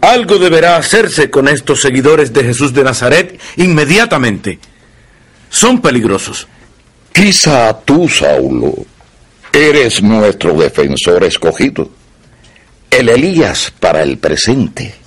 Algo 0.00 0.38
deberá 0.38 0.76
hacerse 0.76 1.30
con 1.30 1.48
estos 1.48 1.80
seguidores 1.80 2.32
de 2.32 2.44
Jesús 2.44 2.74
de 2.74 2.84
Nazaret 2.84 3.40
inmediatamente. 3.56 4.58
Son 5.48 5.80
peligrosos. 5.80 6.48
Quizá 7.12 7.78
tú, 7.84 8.08
Saulo, 8.08 8.74
eres 9.52 10.02
nuestro 10.02 10.54
defensor 10.54 11.24
escogido. 11.24 11.90
El 12.90 13.08
Elías 13.08 13.72
para 13.78 14.02
el 14.02 14.18
presente. 14.18 15.01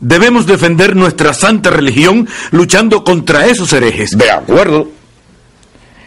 Debemos 0.00 0.46
defender 0.46 0.96
nuestra 0.96 1.34
santa 1.34 1.70
religión 1.70 2.26
luchando 2.50 3.04
contra 3.04 3.46
esos 3.46 3.72
herejes. 3.72 4.16
De 4.16 4.30
acuerdo. 4.30 4.90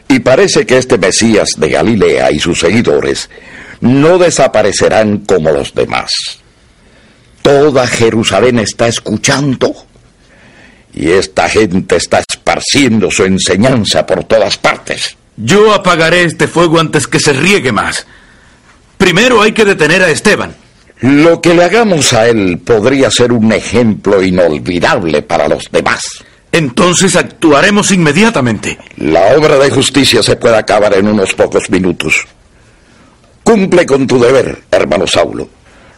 Y 0.08 0.19
parece 0.19 0.65
que 0.65 0.77
este 0.77 0.97
Mesías 0.97 1.56
de 1.58 1.69
Galilea 1.69 2.32
y 2.32 2.39
sus 2.39 2.60
seguidores 2.60 3.29
no 3.82 4.17
desaparecerán 4.17 5.19
como 5.19 5.51
los 5.51 5.73
demás. 5.73 6.12
Toda 7.41 7.86
Jerusalén 7.88 8.60
está 8.60 8.88
escuchando 8.88 9.75
y 10.93 11.10
esta 11.12 11.49
gente 11.49 11.95
está 11.97 12.19
esparciendo 12.27 13.12
su 13.12 13.25
enseñanza 13.25 14.06
por 14.06 14.23
todas 14.23 14.58
partes. 14.58 15.17
Yo 15.36 15.73
apagaré 15.73 16.23
este 16.23 16.47
fuego 16.47 16.79
antes 16.79 17.08
que 17.08 17.19
se 17.19 17.34
riegue 17.34 17.71
más. 17.71 18.06
Primero 18.97 19.41
hay 19.41 19.51
que 19.51 19.65
detener 19.65 20.03
a 20.03 20.10
Esteban. 20.10 20.56
Lo 21.04 21.42
que 21.42 21.54
le 21.54 21.66
hagamos 21.66 22.13
a 22.13 22.30
él 22.30 22.60
podría 22.60 23.12
ser 23.12 23.34
un 23.34 23.52
ejemplo 23.52 24.24
inolvidable 24.24 25.22
para 25.22 25.50
los 25.50 25.70
demás. 25.70 26.24
Entonces 26.50 27.18
actuaremos 27.18 27.92
inmediatamente. 27.92 28.78
La 28.96 29.36
obra 29.36 29.58
de 29.58 29.70
justicia 29.70 30.24
se 30.24 30.38
puede 30.38 30.56
acabar 30.56 30.94
en 30.94 31.10
unos 31.10 31.34
pocos 31.34 31.70
minutos. 31.70 32.26
Cumple 33.44 33.86
con 33.86 34.08
tu 34.08 34.18
deber, 34.18 34.63
hermano 34.72 35.06
Saulo. 35.06 35.50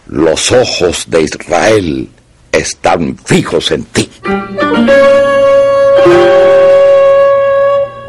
Los 0.08 0.52
ojos 0.52 1.06
de 1.08 1.22
Israel 1.22 2.10
están 2.52 3.16
fijos 3.24 3.70
en 3.70 3.84
ti. 3.84 4.10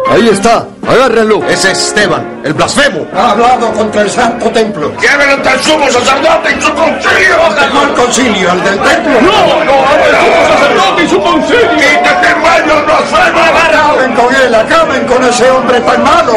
Ahí 0.08 0.28
está, 0.30 0.66
agárrenlo. 0.88 1.44
Ese 1.48 1.72
es 1.72 1.78
Esteban, 1.88 2.40
el 2.44 2.54
blasfemo. 2.54 3.06
Ha 3.14 3.30
hablado 3.32 3.72
contra 3.72 4.02
el 4.02 4.10
santo 4.10 4.50
templo. 4.50 4.92
¡Llévenlo 5.00 5.34
ante 5.34 5.50
el 5.50 5.60
sumo 5.60 5.90
sacerdote 5.90 6.56
y 6.56 6.62
su 6.62 6.74
concilio! 6.74 7.36
¿Cuál 7.72 7.94
concilio? 7.94 8.52
¿El 8.52 8.64
del 8.64 8.78
templo? 8.78 9.20
¡No, 9.22 9.64
no! 9.64 9.72
¡El 10.04 10.16
sumo 10.16 10.48
sacerdote 10.48 11.04
y 11.04 11.08
su 11.08 11.22
concilio! 11.22 11.70
¡Quítate, 11.76 12.34
rayos, 12.34 12.86
blasfemo! 12.86 13.40
Acaben 13.66 14.14
con 14.14 14.34
él, 14.34 14.54
acaben 14.54 15.06
con 15.06 15.24
ese 15.24 15.50
hombre 15.50 15.80
tan 15.80 16.02
malo. 16.02 16.32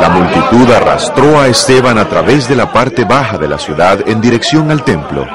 La 0.00 0.08
multitud 0.08 0.70
arrastró 0.72 1.40
a 1.40 1.48
Esteban 1.48 1.98
a 1.98 2.08
través 2.08 2.48
de 2.48 2.56
la 2.56 2.72
parte 2.72 3.04
baja 3.04 3.38
de 3.38 3.48
la 3.48 3.58
ciudad 3.58 3.98
en 4.06 4.20
dirección 4.20 4.70
al 4.70 4.82
templo. 4.84 5.26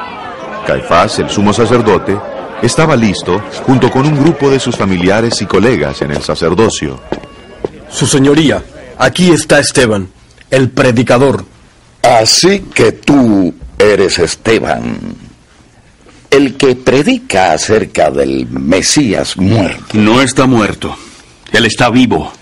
Caifás, 0.65 1.19
el 1.19 1.29
sumo 1.29 1.53
sacerdote, 1.53 2.17
estaba 2.61 2.95
listo 2.95 3.41
junto 3.65 3.91
con 3.91 4.05
un 4.05 4.19
grupo 4.19 4.49
de 4.49 4.59
sus 4.59 4.75
familiares 4.75 5.41
y 5.41 5.45
colegas 5.45 6.01
en 6.01 6.11
el 6.11 6.23
sacerdocio. 6.23 6.99
Su 7.95 8.05
señoría, 8.05 8.61
aquí 8.97 9.31
está 9.31 9.57
Esteban, 9.57 10.09
el 10.51 10.69
predicador. 10.69 11.45
Así 12.01 12.59
que 12.59 12.91
tú 12.91 13.55
eres 13.79 14.19
Esteban, 14.19 15.15
el 16.29 16.57
que 16.57 16.75
predica 16.75 17.53
acerca 17.53 18.11
del 18.11 18.47
Mesías 18.49 19.37
muerto. 19.37 19.85
No 19.93 20.21
está 20.21 20.45
muerto, 20.45 20.93
él 21.53 21.65
está 21.65 21.89
vivo. 21.89 22.33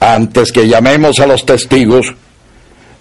Antes 0.00 0.50
que 0.50 0.66
llamemos 0.66 1.20
a 1.20 1.26
los 1.26 1.44
testigos, 1.44 2.06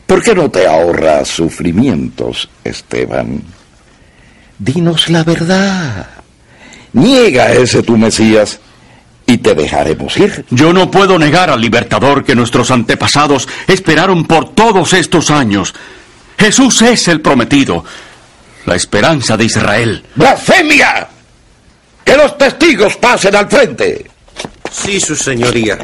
¿por 0.06 0.22
qué 0.22 0.36
no 0.36 0.52
te 0.52 0.68
ahorras 0.68 1.30
sufrimientos, 1.30 2.50
Esteban? 2.66 3.42
Dinos 4.60 5.10
la 5.10 5.24
verdad. 5.24 6.10
Niega 6.92 7.54
ese 7.54 7.84
tu 7.84 7.98
Mesías 7.98 8.60
y 9.28 9.38
te 9.38 9.56
dejaremos 9.56 10.18
ir. 10.18 10.46
Yo 10.50 10.74
no 10.74 10.92
puedo 10.92 11.18
negar 11.18 11.50
al 11.50 11.62
libertador 11.62 12.24
que 12.24 12.36
nuestros 12.36 12.72
antepasados 12.72 13.48
esperaron 13.68 14.26
por 14.26 14.54
todos 14.54 14.94
estos 14.94 15.32
años. 15.32 15.74
Jesús 16.38 16.82
es 16.82 17.08
el 17.08 17.22
prometido, 17.22 17.84
la 18.66 18.76
esperanza 18.76 19.38
de 19.38 19.46
Israel. 19.46 20.04
¡Blasfemia! 20.16 21.08
¡Que 22.04 22.18
los 22.18 22.38
testigos 22.38 22.98
pasen 22.98 23.36
al 23.36 23.50
frente! 23.50 24.06
Sí, 24.72 25.00
su 25.00 25.16
señoría. 25.16 25.78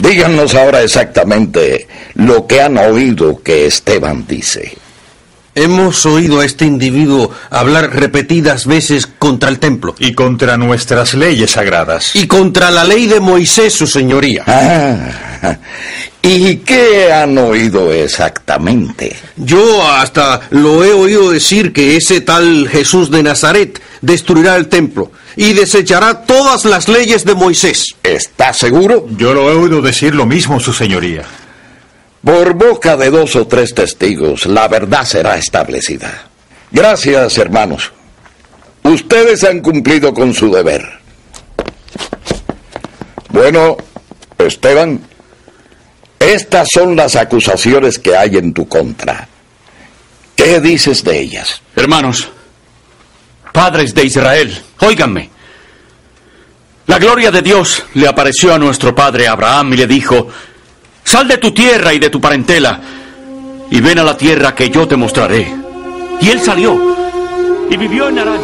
Díganos 0.00 0.54
ahora 0.54 0.82
exactamente 0.82 1.86
lo 2.14 2.46
que 2.46 2.60
han 2.60 2.76
oído 2.78 3.42
que 3.42 3.66
Esteban 3.66 4.26
dice. 4.26 4.76
Hemos 5.56 6.04
oído 6.04 6.40
a 6.40 6.44
este 6.44 6.66
individuo 6.66 7.30
hablar 7.48 7.96
repetidas 7.96 8.66
veces 8.66 9.06
contra 9.06 9.48
el 9.48 9.58
templo. 9.58 9.94
Y 9.98 10.12
contra 10.12 10.58
nuestras 10.58 11.14
leyes 11.14 11.52
sagradas. 11.52 12.14
Y 12.14 12.26
contra 12.26 12.70
la 12.70 12.84
ley 12.84 13.06
de 13.06 13.20
Moisés, 13.20 13.72
su 13.72 13.86
señoría. 13.86 14.44
Ah, 14.46 15.56
¿Y 16.20 16.56
qué 16.56 17.10
han 17.10 17.38
oído 17.38 17.90
exactamente? 17.90 19.16
Yo 19.36 19.82
hasta 19.88 20.42
lo 20.50 20.84
he 20.84 20.92
oído 20.92 21.30
decir 21.30 21.72
que 21.72 21.96
ese 21.96 22.20
tal 22.20 22.68
Jesús 22.68 23.10
de 23.10 23.22
Nazaret 23.22 23.80
destruirá 24.02 24.56
el 24.56 24.68
templo 24.68 25.10
y 25.36 25.54
desechará 25.54 26.22
todas 26.24 26.66
las 26.66 26.86
leyes 26.86 27.24
de 27.24 27.34
Moisés. 27.34 27.94
¿Está 28.02 28.52
seguro? 28.52 29.06
Yo 29.16 29.32
lo 29.32 29.50
he 29.50 29.54
oído 29.54 29.80
decir 29.80 30.14
lo 30.14 30.26
mismo, 30.26 30.60
su 30.60 30.74
señoría. 30.74 31.22
Por 32.26 32.54
boca 32.54 32.96
de 32.96 33.08
dos 33.08 33.36
o 33.36 33.46
tres 33.46 33.72
testigos, 33.72 34.46
la 34.46 34.66
verdad 34.66 35.04
será 35.04 35.36
establecida. 35.36 36.26
Gracias, 36.72 37.38
hermanos. 37.38 37.92
Ustedes 38.82 39.44
han 39.44 39.60
cumplido 39.60 40.12
con 40.12 40.34
su 40.34 40.50
deber. 40.52 40.82
Bueno, 43.28 43.76
Esteban, 44.38 45.00
estas 46.18 46.68
son 46.68 46.96
las 46.96 47.14
acusaciones 47.14 48.00
que 48.00 48.16
hay 48.16 48.38
en 48.38 48.52
tu 48.52 48.66
contra. 48.66 49.28
¿Qué 50.34 50.60
dices 50.60 51.04
de 51.04 51.20
ellas? 51.20 51.62
Hermanos, 51.76 52.28
padres 53.52 53.94
de 53.94 54.04
Israel, 54.04 54.62
óiganme. 54.80 55.30
La 56.88 56.98
gloria 56.98 57.30
de 57.30 57.42
Dios 57.42 57.84
le 57.94 58.08
apareció 58.08 58.52
a 58.52 58.58
nuestro 58.58 58.96
padre 58.96 59.28
Abraham 59.28 59.74
y 59.74 59.76
le 59.76 59.86
dijo, 59.86 60.26
Sal 61.06 61.28
de 61.28 61.38
tu 61.38 61.52
tierra 61.52 61.94
y 61.94 62.00
de 62.00 62.10
tu 62.10 62.20
parentela 62.20 62.80
y 63.70 63.80
ven 63.80 64.00
a 64.00 64.02
la 64.02 64.16
tierra 64.16 64.56
que 64.56 64.68
yo 64.70 64.88
te 64.88 64.96
mostraré. 64.96 65.54
Y 66.20 66.28
él 66.30 66.40
salió 66.40 66.76
y 67.70 67.76
vivió 67.76 68.08
en 68.08 68.18
Arán. 68.18 68.40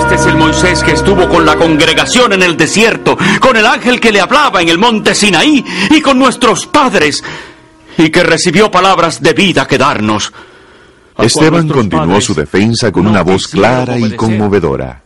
Este 0.00 0.14
es 0.16 0.26
el 0.26 0.36
Moisés 0.36 0.82
que 0.82 0.90
estuvo 0.90 1.28
con 1.28 1.46
la 1.46 1.54
congregación 1.54 2.32
en 2.32 2.42
el 2.42 2.56
desierto, 2.56 3.16
con 3.38 3.56
el 3.56 3.66
ángel 3.66 4.00
que 4.00 4.10
le 4.10 4.20
hablaba 4.20 4.60
en 4.60 4.68
el 4.68 4.78
monte 4.78 5.14
Sinaí 5.14 5.64
y 5.90 6.00
con 6.00 6.18
nuestros 6.18 6.66
padres, 6.66 7.22
y 7.98 8.10
que 8.10 8.24
recibió 8.24 8.68
palabras 8.68 9.22
de 9.22 9.32
vida 9.32 9.64
que 9.64 9.78
darnos. 9.78 10.32
Esteban 11.16 11.68
continuó 11.68 12.20
su 12.20 12.34
defensa 12.34 12.90
con 12.90 13.06
una 13.06 13.22
voz 13.22 13.46
clara 13.46 13.96
y 13.96 14.16
conmovedora. 14.16 15.04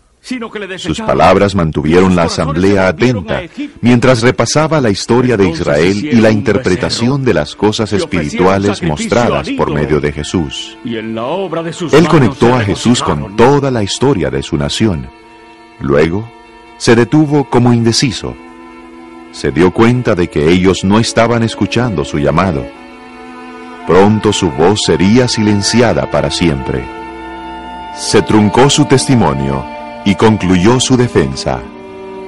Sus 0.78 1.00
palabras 1.00 1.54
mantuvieron 1.54 2.16
la 2.16 2.22
asamblea 2.22 2.88
atenta 2.88 3.42
mientras 3.82 4.22
repasaba 4.22 4.80
la 4.80 4.88
historia 4.88 5.36
de 5.36 5.50
Israel 5.50 6.02
y 6.02 6.14
la 6.14 6.30
interpretación 6.30 7.22
de 7.22 7.34
las 7.34 7.54
cosas 7.54 7.92
espirituales 7.92 8.82
mostradas 8.82 9.50
por 9.50 9.70
medio 9.70 10.00
de 10.00 10.12
Jesús. 10.12 10.78
Él 10.82 12.08
conectó 12.08 12.54
a 12.54 12.60
Jesús 12.60 13.02
con 13.02 13.36
toda 13.36 13.70
la 13.70 13.82
historia 13.82 14.30
de 14.30 14.42
su 14.42 14.56
nación. 14.56 15.10
Luego, 15.80 16.26
se 16.78 16.96
detuvo 16.96 17.44
como 17.50 17.74
indeciso. 17.74 18.34
Se 19.30 19.50
dio 19.50 19.72
cuenta 19.72 20.14
de 20.14 20.28
que 20.28 20.48
ellos 20.48 20.84
no 20.84 21.00
estaban 21.00 21.42
escuchando 21.42 22.02
su 22.02 22.18
llamado. 22.18 22.64
Pronto 23.86 24.32
su 24.32 24.50
voz 24.50 24.84
sería 24.84 25.28
silenciada 25.28 26.10
para 26.10 26.30
siempre. 26.30 26.82
Se 27.94 28.22
truncó 28.22 28.70
su 28.70 28.86
testimonio 28.86 29.73
y 30.04 30.14
concluyó 30.14 30.80
su 30.80 30.96
defensa. 30.96 31.60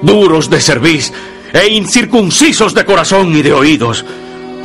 Duros 0.01 0.49
de 0.49 0.61
cerviz 0.61 1.11
e 1.53 1.67
incircuncisos 1.69 2.73
de 2.73 2.85
corazón 2.85 3.35
y 3.35 3.41
de 3.41 3.53
oídos. 3.53 4.05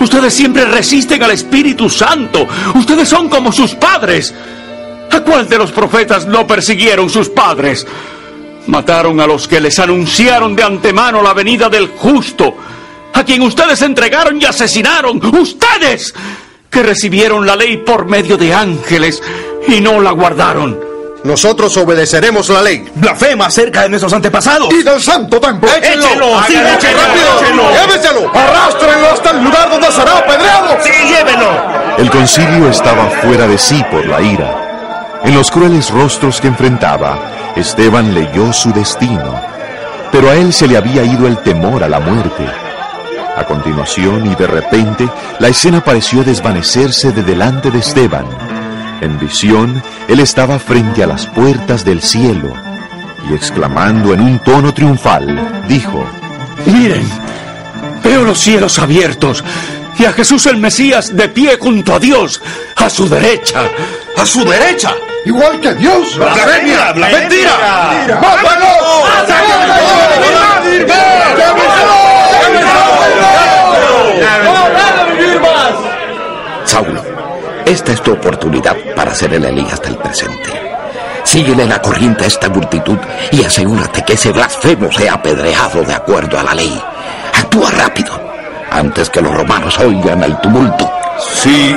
Ustedes 0.01 0.35
siempre 0.35 0.64
resisten 0.64 1.22
al 1.22 1.31
Espíritu 1.31 1.88
Santo. 1.88 2.46
Ustedes 2.75 3.09
son 3.09 3.29
como 3.29 3.53
sus 3.53 3.75
padres. 3.75 4.35
¿A 5.11 5.20
cuál 5.20 5.48
de 5.48 5.59
los 5.59 5.70
profetas 5.70 6.27
no 6.27 6.46
persiguieron 6.46 7.09
sus 7.09 7.29
padres? 7.29 7.87
Mataron 8.66 9.20
a 9.20 9.27
los 9.27 9.46
que 9.46 9.61
les 9.61 9.79
anunciaron 9.79 10.57
de 10.57 10.62
antemano 10.62 11.22
la 11.22 11.35
venida 11.35 11.68
del 11.68 11.88
justo, 11.88 12.57
a 13.12 13.25
quien 13.25 13.42
ustedes 13.42 13.83
entregaron 13.83 14.40
y 14.40 14.44
asesinaron. 14.44 15.25
Ustedes 15.37 16.14
que 16.70 16.83
recibieron 16.83 17.46
la 17.46 17.55
ley 17.55 17.77
por 17.79 18.07
medio 18.07 18.37
de 18.37 18.55
ángeles 18.55 19.22
y 19.68 19.81
no 19.81 20.01
la 20.01 20.12
guardaron. 20.12 20.91
Nosotros 21.25 21.77
obedeceremos 21.77 22.49
la 22.49 22.63
ley. 22.63 22.91
Blasfema 22.97 23.47
acerca 23.47 23.83
de 23.83 23.91
nuestros 23.91 24.13
antepasados. 24.13 24.73
Y 24.73 24.83
del 24.83 25.01
santo 25.01 25.41
templo. 25.41 25.69
¡Échenlo! 25.69 26.07
¡Sí, 26.47 26.57
Háganlo, 26.57 26.79
échenlo! 26.79 27.01
échenlo. 27.41 27.63
¡Llévenselo! 27.71 28.31
¡Arrástrenlo 28.35 29.11
hasta 29.13 29.31
el 29.31 29.45
lugar 29.45 29.71
donde 29.71 29.93
será 29.93 30.19
apedreado! 30.19 30.77
¡Sí, 30.83 30.91
llévenlo! 31.09 31.51
El 31.99 32.11
concilio 32.11 32.69
estaba 32.69 33.09
fuera 33.23 33.47
de 33.47 33.57
sí 33.57 33.85
por 33.91 34.05
la 34.07 34.21
ira. 34.21 35.21
En 35.25 35.35
los 35.37 35.51
crueles 35.53 35.91
rostros 35.91 36.41
que 36.41 36.49
enfrentaba, 36.49 37.53
Esteban 37.55 38.13
leyó 38.15 38.53
su 38.53 38.73
destino. 38.73 39.41
Pero 40.11 40.29
a 40.29 40.35
él 40.35 40.53
se 40.53 40.67
le 40.67 40.77
había 40.77 41.05
ido 41.05 41.29
el 41.29 41.39
temor 41.39 41.85
a 41.85 41.89
la 41.89 42.01
muerte. 42.01 42.45
A 43.37 43.45
continuación 43.45 44.27
y 44.27 44.35
de 44.35 44.47
repente, 44.49 45.09
la 45.39 45.49
escena 45.49 45.83
pareció 45.83 46.25
desvanecerse 46.25 47.13
de 47.13 47.23
delante 47.23 47.71
de 47.71 47.79
Esteban. 47.79 48.27
En 49.03 49.19
visión, 49.19 49.83
él 50.07 50.21
estaba 50.21 50.61
frente 50.61 51.03
a 51.03 51.09
las 51.09 51.27
puertas 51.27 51.85
del 51.85 52.01
cielo 52.01 52.53
y 53.29 53.35
exclamando 53.35 54.15
en 54.15 54.21
un 54.21 54.38
tono 54.38 54.73
triunfal, 54.73 55.65
dijo, 55.67 56.07
Miren, 56.67 57.05
veo 58.05 58.23
los 58.23 58.38
cielos 58.38 58.79
abiertos 58.79 59.43
y 59.99 60.05
a 60.05 60.12
Jesús 60.12 60.47
el 60.47 60.59
Mesías 60.59 61.17
de 61.17 61.29
pie 61.29 61.59
junto 61.59 61.97
a 61.97 61.99
Dios, 61.99 62.41
a 62.77 62.88
su 62.88 63.09
derecha. 63.09 63.65
¡A 64.17 64.25
su 64.25 64.45
derecha! 64.45 64.95
¡Igual 65.25 65.61
que 65.61 65.75
Dios! 65.75 66.17
¡Blasfemia! 66.17 66.93
¡Mentira! 66.95 67.51
Saulo, 76.65 77.12
esta 77.73 77.93
es 77.93 78.03
tu 78.03 78.13
oportunidad 78.13 78.77
para 78.95 79.15
ser 79.15 79.33
el 79.33 79.47
Elías 79.47 79.81
del 79.81 79.97
presente. 79.97 80.51
Síguele 81.25 81.65
la 81.65 81.81
corriente 81.81 82.25
a 82.25 82.27
esta 82.27 82.51
multitud 82.51 82.99
y 83.31 83.43
asegúrate 83.43 84.05
que 84.05 84.13
ese 84.13 84.31
blasfemo 84.31 84.93
sea 84.93 85.15
apedreado 85.15 85.83
de 85.83 85.95
acuerdo 85.95 86.39
a 86.39 86.43
la 86.43 86.55
ley. 86.55 86.83
Actúa 87.35 87.71
rápido, 87.71 88.21
antes 88.71 89.09
que 89.09 89.23
los 89.23 89.35
romanos 89.35 89.79
oigan 89.79 90.23
el 90.23 90.39
tumulto. 90.41 90.93
Sí, 91.19 91.75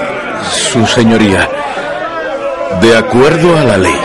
su 0.51 0.85
señoría. 0.85 1.49
De 2.81 2.97
acuerdo 2.97 3.57
a 3.57 3.63
la 3.63 3.77
ley. 3.77 3.99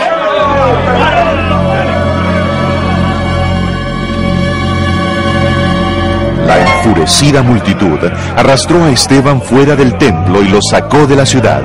Enfurecida 6.81 7.43
multitud 7.43 7.99
arrastró 8.35 8.83
a 8.83 8.89
Esteban 8.89 9.41
fuera 9.41 9.75
del 9.75 9.97
templo 9.97 10.41
y 10.41 10.49
lo 10.49 10.61
sacó 10.61 11.05
de 11.05 11.15
la 11.15 11.25
ciudad. 11.25 11.61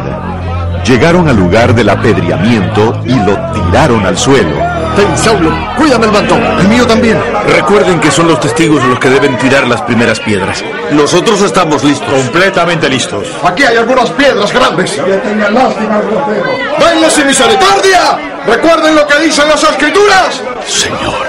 Llegaron 0.85 1.29
al 1.29 1.37
lugar 1.37 1.75
del 1.75 1.89
apedreamiento 1.89 3.01
y 3.05 3.15
lo 3.15 3.35
tiraron 3.53 4.05
al 4.05 4.19
suelo. 4.19 4.55
Ten, 4.95 5.17
Saulo, 5.17 5.51
cuídame 5.77 6.07
el 6.07 6.13
manto. 6.13 6.37
El 6.37 6.69
mío 6.69 6.87
también. 6.87 7.19
Recuerden 7.49 7.99
que 7.99 8.11
son 8.11 8.29
los 8.29 8.39
testigos 8.41 8.83
los 8.85 8.99
que 8.99 9.11
deben 9.11 9.37
tirar 9.39 9.67
las 9.67 9.83
primeras 9.83 10.21
piedras. 10.21 10.63
Nosotros 10.93 11.43
estamos 11.43 11.83
listos. 11.83 12.09
Completamente 12.09 12.89
listos. 12.89 13.27
Aquí 13.43 13.65
hay 13.65 13.77
algunas 13.77 14.11
piedras 14.11 14.53
grandes. 14.53 14.93
Que 14.93 15.03
tengan 15.03 15.55
lástima 15.55 15.97
al 15.97 16.03
grosero. 16.03 16.51
¡Denle 16.79 17.11
sin 17.11 17.27
misericordia! 17.27 18.19
¿Recuerden 18.47 18.95
lo 18.95 19.07
que 19.07 19.19
dicen 19.19 19.49
las 19.49 19.63
escrituras? 19.65 20.43
Señor, 20.67 21.27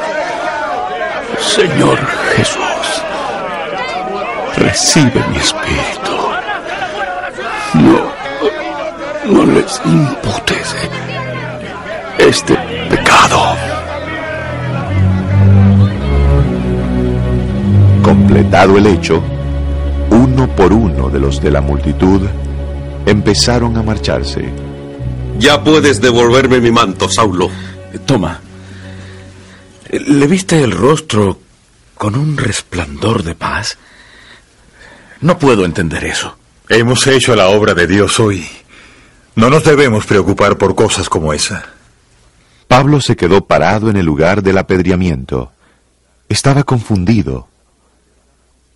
Señor 1.40 2.00
Jesús, 2.36 2.57
recibe 4.58 5.24
mi 5.30 5.38
espíritu. 5.38 6.16
No, 7.74 9.34
no 9.34 9.46
les 9.54 9.82
imputes 9.86 10.76
este 12.18 12.56
pecado. 12.90 13.56
Completado 18.04 18.78
el 18.78 18.88
hecho, 18.88 19.22
uno 20.10 20.48
por 20.56 20.74
uno 20.74 21.10
de 21.10 21.20
los 21.20 21.42
de 21.42 21.52
la 21.52 21.62
multitud 21.62 22.22
empezaron 23.06 23.78
a 23.78 23.84
marcharse. 23.84 24.50
Ya 25.38 25.64
puedes 25.64 26.02
devolverme 26.02 26.60
mi 26.60 26.72
manto, 26.72 27.10
Saulo. 27.10 27.50
Toma. 28.06 28.40
¿Le 29.90 30.28
viste 30.28 30.64
el 30.64 30.72
rostro 30.72 31.40
con 31.96 32.16
un 32.16 32.38
resplandor 32.38 33.24
de 33.24 33.36
paz? 33.36 33.78
No 35.22 35.40
puedo 35.40 35.66
entender 35.66 36.06
eso. 36.06 36.38
Hemos 36.70 37.08
hecho 37.08 37.36
la 37.36 37.48
obra 37.48 37.74
de 37.74 37.88
Dios 37.88 38.20
hoy. 38.20 38.48
No 39.36 39.50
nos 39.50 39.64
debemos 39.64 40.06
preocupar 40.06 40.58
por 40.58 40.76
cosas 40.76 41.10
como 41.10 41.34
esa. 41.34 41.66
Pablo 42.68 43.02
se 43.02 43.16
quedó 43.16 43.46
parado 43.46 43.90
en 43.90 43.98
el 43.98 44.06
lugar 44.06 44.44
del 44.44 44.58
apedreamiento. 44.58 45.52
Estaba 46.30 46.64
confundido. 46.64 47.48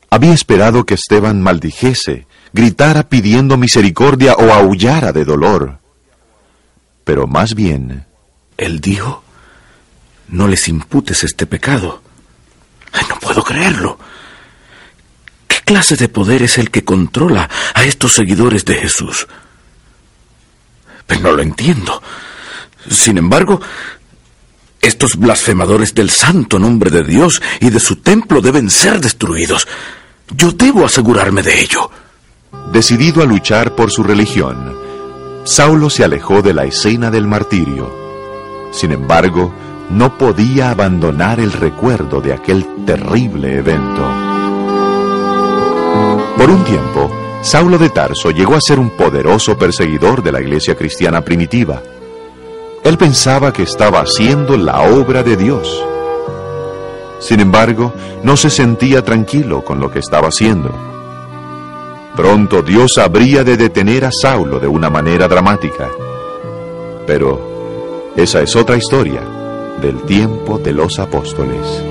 Había 0.10 0.34
esperado 0.34 0.86
que 0.86 0.94
Esteban 0.94 1.42
maldijese, 1.42 2.26
gritara 2.54 3.04
pidiendo 3.10 3.58
misericordia 3.58 4.34
o 4.34 4.52
aullara 4.52 5.12
de 5.12 5.26
dolor. 5.26 5.80
Pero 7.04 7.28
más 7.28 7.56
bien... 7.56 8.06
Él 8.58 8.80
dijo, 8.80 9.24
no 10.28 10.48
les 10.48 10.68
imputes 10.68 11.24
este 11.24 11.46
pecado. 11.46 12.02
Ay, 12.92 13.04
no 13.10 13.20
puedo 13.20 13.44
creerlo. 13.44 13.98
¿Qué 15.66 15.74
clase 15.74 15.96
de 15.96 16.10
poder 16.10 16.44
es 16.44 16.58
el 16.58 16.70
que 16.70 16.84
controla 16.84 17.50
a 17.74 17.84
estos 17.84 18.14
seguidores 18.14 18.66
de 18.66 18.76
Jesús? 18.76 19.28
Pero 21.08 21.22
no 21.22 21.32
lo 21.32 21.42
entiendo. 21.42 22.02
Sin 22.90 23.18
embargo, 23.18 23.62
estos 24.82 25.16
blasfemadores 25.16 25.94
del 25.94 26.10
santo 26.10 26.60
nombre 26.60 26.90
de 26.90 27.04
Dios 27.04 27.42
y 27.60 27.70
de 27.70 27.80
su 27.80 27.98
templo 27.98 28.42
deben 28.42 28.70
ser 28.70 29.00
destruidos. 29.00 29.68
Yo 30.30 30.52
debo 30.52 30.86
asegurarme 30.86 31.44
de 31.44 31.62
ello. 31.62 31.90
Decidido 32.72 33.22
a 33.22 33.26
luchar 33.26 33.76
por 33.76 33.92
su 33.92 34.04
religión, 34.04 34.76
Saulo 35.46 35.90
se 35.90 36.04
alejó 36.04 36.42
de 36.42 36.54
la 36.54 36.66
escena 36.66 37.12
del 37.12 37.28
martirio. 37.28 37.94
Sin 38.72 38.92
embargo, 38.92 39.54
no 39.90 40.18
podía 40.18 40.72
abandonar 40.72 41.40
el 41.40 41.52
recuerdo 41.52 42.22
de 42.22 42.34
aquel 42.34 42.66
terrible 42.86 43.56
evento. 43.58 44.31
Por 46.38 46.50
un 46.50 46.64
tiempo, 46.64 47.12
Saulo 47.42 47.78
de 47.78 47.90
Tarso 47.90 48.32
llegó 48.32 48.56
a 48.56 48.62
ser 48.62 48.80
un 48.80 48.92
poderoso 48.92 49.58
perseguidor 49.58 50.24
de 50.24 50.32
la 50.32 50.42
iglesia 50.42 50.76
cristiana 50.76 51.22
primitiva. 51.22 51.82
Él 52.84 52.98
pensaba 52.98 53.52
que 53.54 53.64
estaba 53.64 54.02
haciendo 54.02 54.58
la 54.58 54.82
obra 54.82 55.24
de 55.24 55.38
Dios. 55.38 55.84
Sin 57.20 57.40
embargo, 57.40 57.94
no 58.24 58.36
se 58.38 58.50
sentía 58.50 59.04
tranquilo 59.04 59.64
con 59.64 59.80
lo 59.80 59.92
que 59.92 60.00
estaba 60.00 60.30
haciendo. 60.30 60.72
Pronto 62.16 62.62
Dios 62.62 62.98
habría 62.98 63.44
de 63.44 63.58
detener 63.58 64.06
a 64.06 64.12
Saulo 64.12 64.60
de 64.60 64.68
una 64.68 64.90
manera 64.90 65.28
dramática. 65.28 65.90
Pero 67.08 68.12
esa 68.16 68.42
es 68.42 68.56
otra 68.56 68.78
historia 68.78 69.22
del 69.82 70.02
tiempo 70.02 70.58
de 70.58 70.74
los 70.74 71.00
apóstoles. 71.00 71.91